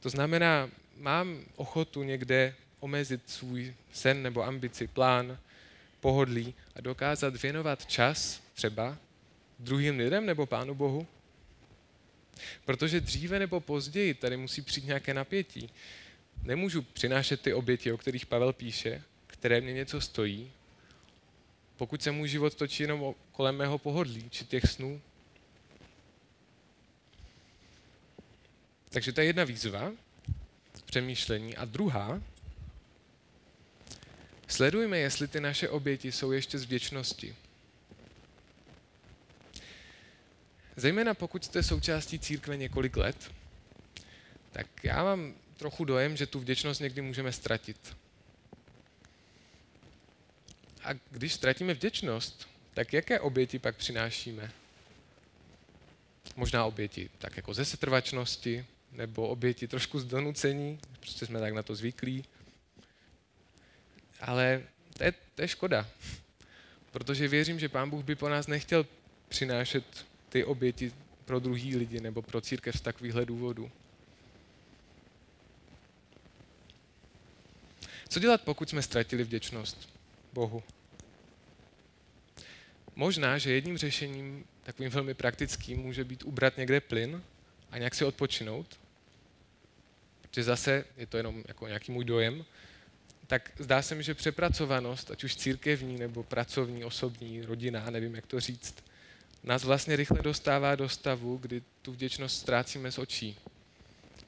To 0.00 0.08
znamená, 0.08 0.70
mám 0.96 1.44
ochotu 1.56 2.02
někde 2.02 2.54
omezit 2.80 3.30
svůj 3.30 3.74
sen 3.92 4.22
nebo 4.22 4.44
ambici, 4.44 4.86
plán, 4.86 5.38
pohodlí 6.00 6.54
a 6.74 6.80
dokázat 6.80 7.42
věnovat 7.42 7.86
čas 7.86 8.42
třeba 8.54 8.98
druhým 9.58 9.98
lidem 9.98 10.26
nebo 10.26 10.46
Pánu 10.46 10.74
Bohu? 10.74 11.06
Protože 12.64 13.00
dříve 13.00 13.38
nebo 13.38 13.60
později 13.60 14.14
tady 14.14 14.36
musí 14.36 14.62
přijít 14.62 14.86
nějaké 14.86 15.14
napětí. 15.14 15.70
Nemůžu 16.42 16.82
přinášet 16.82 17.40
ty 17.40 17.54
oběti, 17.54 17.92
o 17.92 17.98
kterých 17.98 18.26
Pavel 18.26 18.52
píše, 18.52 19.02
které 19.38 19.60
mě 19.60 19.72
něco 19.72 20.00
stojí, 20.00 20.52
pokud 21.76 22.02
se 22.02 22.10
můj 22.10 22.28
život 22.28 22.54
točí 22.54 22.82
jenom 22.82 23.14
kolem 23.32 23.56
mého 23.56 23.78
pohodlí 23.78 24.30
či 24.30 24.44
těch 24.44 24.64
snů. 24.64 25.00
Takže 28.90 29.12
to 29.12 29.20
je 29.20 29.26
jedna 29.26 29.44
výzva 29.44 29.92
přemýšlení. 30.84 31.56
A 31.56 31.64
druhá, 31.64 32.22
sledujme, 34.48 34.98
jestli 34.98 35.28
ty 35.28 35.40
naše 35.40 35.68
oběti 35.68 36.12
jsou 36.12 36.32
ještě 36.32 36.58
z 36.58 36.64
vděčnosti. 36.64 37.36
Zejména 40.76 41.14
pokud 41.14 41.44
jste 41.44 41.62
součástí 41.62 42.18
církve 42.18 42.56
několik 42.56 42.96
let, 42.96 43.30
tak 44.52 44.66
já 44.82 45.04
mám 45.04 45.34
trochu 45.56 45.84
dojem, 45.84 46.16
že 46.16 46.26
tu 46.26 46.40
vděčnost 46.40 46.80
někdy 46.80 47.02
můžeme 47.02 47.32
ztratit. 47.32 47.96
A 50.88 50.92
když 51.10 51.34
ztratíme 51.34 51.74
vděčnost, 51.74 52.48
tak 52.74 52.92
jaké 52.92 53.20
oběti 53.20 53.58
pak 53.58 53.76
přinášíme? 53.76 54.52
Možná 56.36 56.64
oběti 56.64 57.10
tak 57.18 57.36
jako 57.36 57.54
ze 57.54 57.64
setrvačnosti, 57.64 58.66
nebo 58.92 59.28
oběti 59.28 59.68
trošku 59.68 60.00
z 60.00 60.04
donucení, 60.04 60.80
prostě 61.00 61.26
jsme 61.26 61.40
tak 61.40 61.54
na 61.54 61.62
to 61.62 61.74
zvyklí. 61.74 62.24
Ale 64.20 64.62
to 64.96 65.04
je, 65.04 65.12
to 65.34 65.42
je 65.42 65.48
škoda, 65.48 65.88
protože 66.90 67.28
věřím, 67.28 67.58
že 67.58 67.68
Pán 67.68 67.90
Bůh 67.90 68.04
by 68.04 68.14
po 68.14 68.28
nás 68.28 68.46
nechtěl 68.46 68.86
přinášet 69.28 70.06
ty 70.28 70.44
oběti 70.44 70.92
pro 71.24 71.38
druhý 71.38 71.76
lidi 71.76 72.00
nebo 72.00 72.22
pro 72.22 72.40
církev 72.40 72.76
z 72.76 72.80
takovýchhle 72.80 73.26
důvodů. 73.26 73.70
Co 78.08 78.20
dělat, 78.20 78.42
pokud 78.42 78.68
jsme 78.68 78.82
ztratili 78.82 79.24
vděčnost 79.24 79.88
Bohu? 80.32 80.62
Možná, 82.98 83.38
že 83.38 83.52
jedním 83.52 83.78
řešením, 83.78 84.44
takovým 84.62 84.90
velmi 84.90 85.14
praktickým, 85.14 85.80
může 85.80 86.04
být 86.04 86.22
ubrat 86.22 86.56
někde 86.56 86.80
plyn 86.80 87.22
a 87.70 87.78
nějak 87.78 87.94
si 87.94 88.04
odpočinout. 88.04 88.78
Protože 90.22 90.42
zase, 90.42 90.84
je 90.96 91.06
to 91.06 91.16
jenom 91.16 91.44
jako 91.48 91.66
nějaký 91.66 91.92
můj 91.92 92.04
dojem, 92.04 92.44
tak 93.26 93.50
zdá 93.58 93.82
se 93.82 93.94
mi, 93.94 94.02
že 94.02 94.14
přepracovanost, 94.14 95.10
ať 95.10 95.24
už 95.24 95.36
církevní 95.36 95.98
nebo 95.98 96.22
pracovní, 96.22 96.84
osobní, 96.84 97.42
rodina, 97.42 97.90
nevím, 97.90 98.14
jak 98.14 98.26
to 98.26 98.40
říct, 98.40 98.74
nás 99.44 99.64
vlastně 99.64 99.96
rychle 99.96 100.22
dostává 100.22 100.74
do 100.74 100.88
stavu, 100.88 101.36
kdy 101.36 101.62
tu 101.82 101.92
vděčnost 101.92 102.40
ztrácíme 102.40 102.92
z 102.92 102.98
očí. 102.98 103.36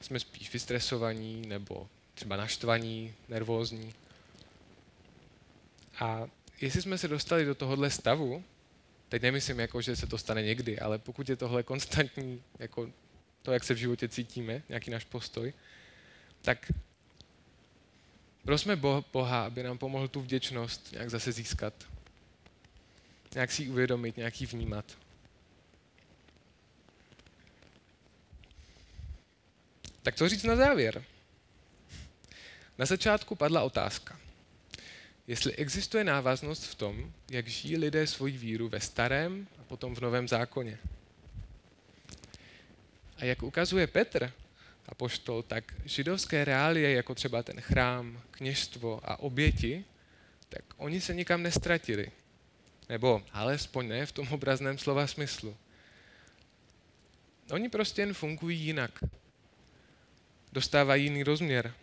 Jsme 0.01 0.19
spíš 0.19 0.53
vystresovaní 0.53 1.47
nebo 1.47 1.87
třeba 2.13 2.35
naštvaní, 2.35 3.13
nervózní. 3.29 3.93
A 5.99 6.27
jestli 6.61 6.81
jsme 6.81 6.97
se 6.97 7.07
dostali 7.07 7.45
do 7.45 7.55
tohohle 7.55 7.89
stavu, 7.89 8.43
teď 9.11 9.21
nemyslím 9.21 9.59
jako, 9.59 9.81
že 9.81 9.95
se 9.95 10.07
to 10.07 10.17
stane 10.17 10.43
někdy, 10.43 10.79
ale 10.79 10.97
pokud 10.97 11.29
je 11.29 11.35
tohle 11.35 11.63
konstantní, 11.63 12.43
jako 12.59 12.89
to, 13.41 13.51
jak 13.51 13.63
se 13.63 13.73
v 13.73 13.77
životě 13.77 14.07
cítíme, 14.07 14.63
nějaký 14.69 14.91
náš 14.91 15.05
postoj, 15.05 15.53
tak 16.41 16.71
prosme 18.43 18.75
Boha, 19.11 19.45
aby 19.45 19.63
nám 19.63 19.77
pomohl 19.77 20.07
tu 20.07 20.21
vděčnost 20.21 20.91
nějak 20.91 21.09
zase 21.09 21.31
získat. 21.31 21.73
Nějak 23.33 23.51
si 23.51 23.63
ji 23.63 23.69
uvědomit, 23.69 24.17
nějak 24.17 24.41
ji 24.41 24.47
vnímat. 24.47 24.97
Tak 30.03 30.15
co 30.15 30.29
říct 30.29 30.43
na 30.43 30.55
závěr? 30.55 31.03
Na 32.77 32.85
začátku 32.85 33.35
padla 33.35 33.63
otázka. 33.63 34.19
Jestli 35.31 35.55
existuje 35.55 36.03
návaznost 36.03 36.63
v 36.63 36.75
tom, 36.75 37.13
jak 37.31 37.47
žijí 37.47 37.77
lidé 37.77 38.07
svoji 38.07 38.37
víru 38.37 38.69
ve 38.69 38.79
starém 38.79 39.47
a 39.59 39.63
potom 39.63 39.95
v 39.95 39.99
novém 39.99 40.27
zákoně. 40.27 40.77
A 43.17 43.25
jak 43.25 43.43
ukazuje 43.43 43.87
Petr 43.87 44.33
a 44.85 44.95
poštol, 44.95 45.43
tak 45.43 45.73
židovské 45.85 46.45
reálie, 46.45 46.91
jako 46.91 47.15
třeba 47.15 47.43
ten 47.43 47.61
chrám, 47.61 48.21
kněžstvo 48.31 48.99
a 49.03 49.19
oběti, 49.19 49.85
tak 50.49 50.63
oni 50.77 51.01
se 51.01 51.13
nikam 51.13 51.43
nestratili. 51.43 52.11
Nebo 52.89 53.23
alespoň 53.31 53.87
ne 53.87 54.05
v 54.05 54.11
tom 54.11 54.27
obrazném 54.31 54.77
slova 54.77 55.07
smyslu. 55.07 55.57
Oni 57.51 57.69
prostě 57.69 58.01
jen 58.01 58.13
fungují 58.13 58.59
jinak 58.59 58.99
dostávají 60.51 61.03
jiný 61.03 61.23
rozměr. 61.23 61.73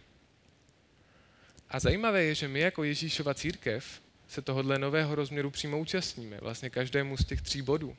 A 1.70 1.80
zajímavé 1.80 2.24
je, 2.24 2.34
že 2.34 2.48
my 2.48 2.60
jako 2.60 2.84
Ježíšova 2.84 3.34
církev 3.34 4.02
se 4.28 4.42
tohohle 4.42 4.78
nového 4.78 5.14
rozměru 5.14 5.50
přímo 5.50 5.78
účastníme, 5.78 6.38
vlastně 6.40 6.70
každému 6.70 7.16
z 7.16 7.24
těch 7.24 7.42
tří 7.42 7.62
bodů. 7.62 7.96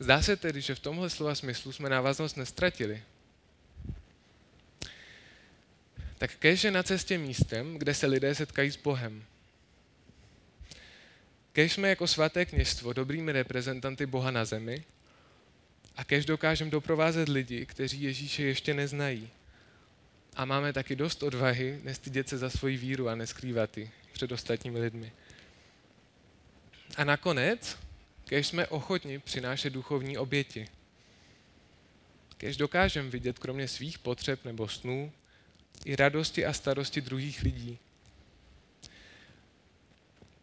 Zdá 0.00 0.22
se 0.22 0.36
tedy, 0.36 0.60
že 0.60 0.74
v 0.74 0.80
tomhle 0.80 1.10
slova 1.10 1.34
smyslu 1.34 1.72
jsme 1.72 1.88
návaznost 1.88 2.36
nestratili. 2.36 3.02
Tak 6.18 6.36
kež 6.36 6.64
je 6.64 6.70
na 6.70 6.82
cestě 6.82 7.18
místem, 7.18 7.78
kde 7.78 7.94
se 7.94 8.06
lidé 8.06 8.34
setkají 8.34 8.70
s 8.70 8.76
Bohem. 8.76 9.24
Kež 11.52 11.72
jsme 11.72 11.88
jako 11.88 12.06
svaté 12.06 12.44
kněžstvo 12.44 12.92
dobrými 12.92 13.32
reprezentanty 13.32 14.06
Boha 14.06 14.30
na 14.30 14.44
zemi 14.44 14.84
a 15.96 16.04
kež 16.04 16.26
dokážeme 16.26 16.70
doprovázet 16.70 17.28
lidi, 17.28 17.66
kteří 17.66 18.02
Ježíše 18.02 18.42
ještě 18.42 18.74
neznají. 18.74 19.30
A 20.36 20.44
máme 20.44 20.72
taky 20.72 20.96
dost 20.96 21.22
odvahy 21.22 21.80
nestydět 21.82 22.28
se 22.28 22.38
za 22.38 22.50
svoji 22.50 22.76
víru 22.76 23.08
a 23.08 23.14
neskrývat 23.14 23.78
ji 23.78 23.90
před 24.12 24.32
ostatními 24.32 24.80
lidmi. 24.80 25.12
A 26.96 27.04
nakonec, 27.04 27.78
kež 28.24 28.46
jsme 28.46 28.66
ochotni 28.66 29.18
přinášet 29.18 29.70
duchovní 29.70 30.18
oběti. 30.18 30.68
Kež 32.36 32.56
dokážeme 32.56 33.10
vidět 33.10 33.38
kromě 33.38 33.68
svých 33.68 33.98
potřeb 33.98 34.44
nebo 34.44 34.68
snů 34.68 35.12
i 35.84 35.96
radosti 35.96 36.46
a 36.46 36.52
starosti 36.52 37.00
druhých 37.00 37.42
lidí. 37.42 37.78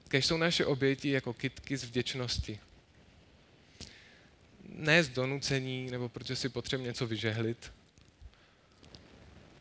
Kež 0.07 0.25
jsou 0.25 0.37
naše 0.37 0.65
oběti 0.65 1.09
jako 1.09 1.33
kitky 1.33 1.77
z 1.77 1.83
vděčnosti. 1.83 2.59
Ne 4.69 5.03
z 5.03 5.09
donucení, 5.09 5.91
nebo 5.91 6.09
protože 6.09 6.35
si 6.35 6.49
potřebujeme 6.49 6.87
něco 6.87 7.07
vyžehlit, 7.07 7.71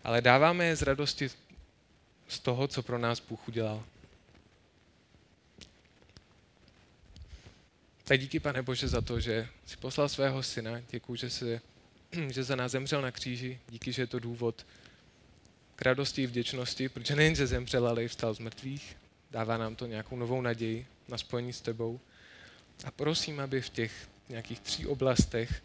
ale 0.04 0.20
dáváme 0.20 0.64
je 0.64 0.76
z 0.76 0.82
radosti 0.82 1.30
z 2.28 2.38
toho, 2.38 2.68
co 2.68 2.82
pro 2.82 2.98
nás 2.98 3.20
Bůh 3.20 3.48
udělal. 3.48 3.84
Tak 8.04 8.20
díky, 8.20 8.40
pane 8.40 8.62
Bože, 8.62 8.88
za 8.88 9.00
to, 9.00 9.20
že 9.20 9.48
jsi 9.66 9.76
poslal 9.76 10.08
svého 10.08 10.42
syna. 10.42 10.80
Děkuji, 10.90 11.16
že, 11.16 11.30
se, 11.30 11.60
že 12.28 12.44
za 12.44 12.56
nás 12.56 12.72
zemřel 12.72 13.02
na 13.02 13.10
kříži. 13.10 13.58
Díky, 13.68 13.92
že 13.92 14.02
je 14.02 14.06
to 14.06 14.18
důvod 14.18 14.66
k 15.76 15.82
radosti 15.82 16.22
i 16.22 16.26
vděčnosti, 16.26 16.88
protože 16.88 17.16
nejen, 17.16 17.34
že 17.34 17.46
zemřel, 17.46 17.88
ale 17.88 18.04
i 18.04 18.08
vstal 18.08 18.34
z 18.34 18.38
mrtvých. 18.38 18.96
Dává 19.30 19.56
nám 19.56 19.76
to 19.76 19.86
nějakou 19.86 20.16
novou 20.16 20.40
naději 20.40 20.86
na 21.08 21.18
spojení 21.18 21.52
s 21.52 21.60
tebou. 21.60 22.00
A 22.84 22.90
prosím, 22.90 23.40
aby 23.40 23.60
v 23.60 23.68
těch 23.68 24.08
nějakých 24.28 24.60
tří 24.60 24.86
oblastech 24.86 25.62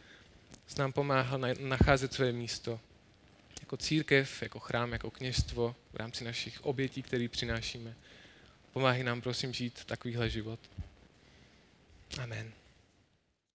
s 0.68 0.76
nám 0.76 0.94
pomáhal 0.94 1.40
nacházet 1.60 2.14
své 2.14 2.32
místo. 2.32 2.80
Jako 3.68 3.78
církev, 3.78 4.42
jako 4.42 4.60
chrám, 4.60 4.94
jako 4.94 5.12
kněžstvo, 5.12 5.76
v 5.94 5.96
rámci 5.96 6.24
našich 6.24 6.66
obětí, 6.66 7.04
které 7.04 7.28
přinášíme. 7.28 7.96
Pomáhej 8.74 9.04
nám, 9.04 9.22
prosím, 9.22 9.54
žít 9.54 9.86
takovýhle 9.86 10.30
život. 10.30 10.60
Amen. 12.20 12.52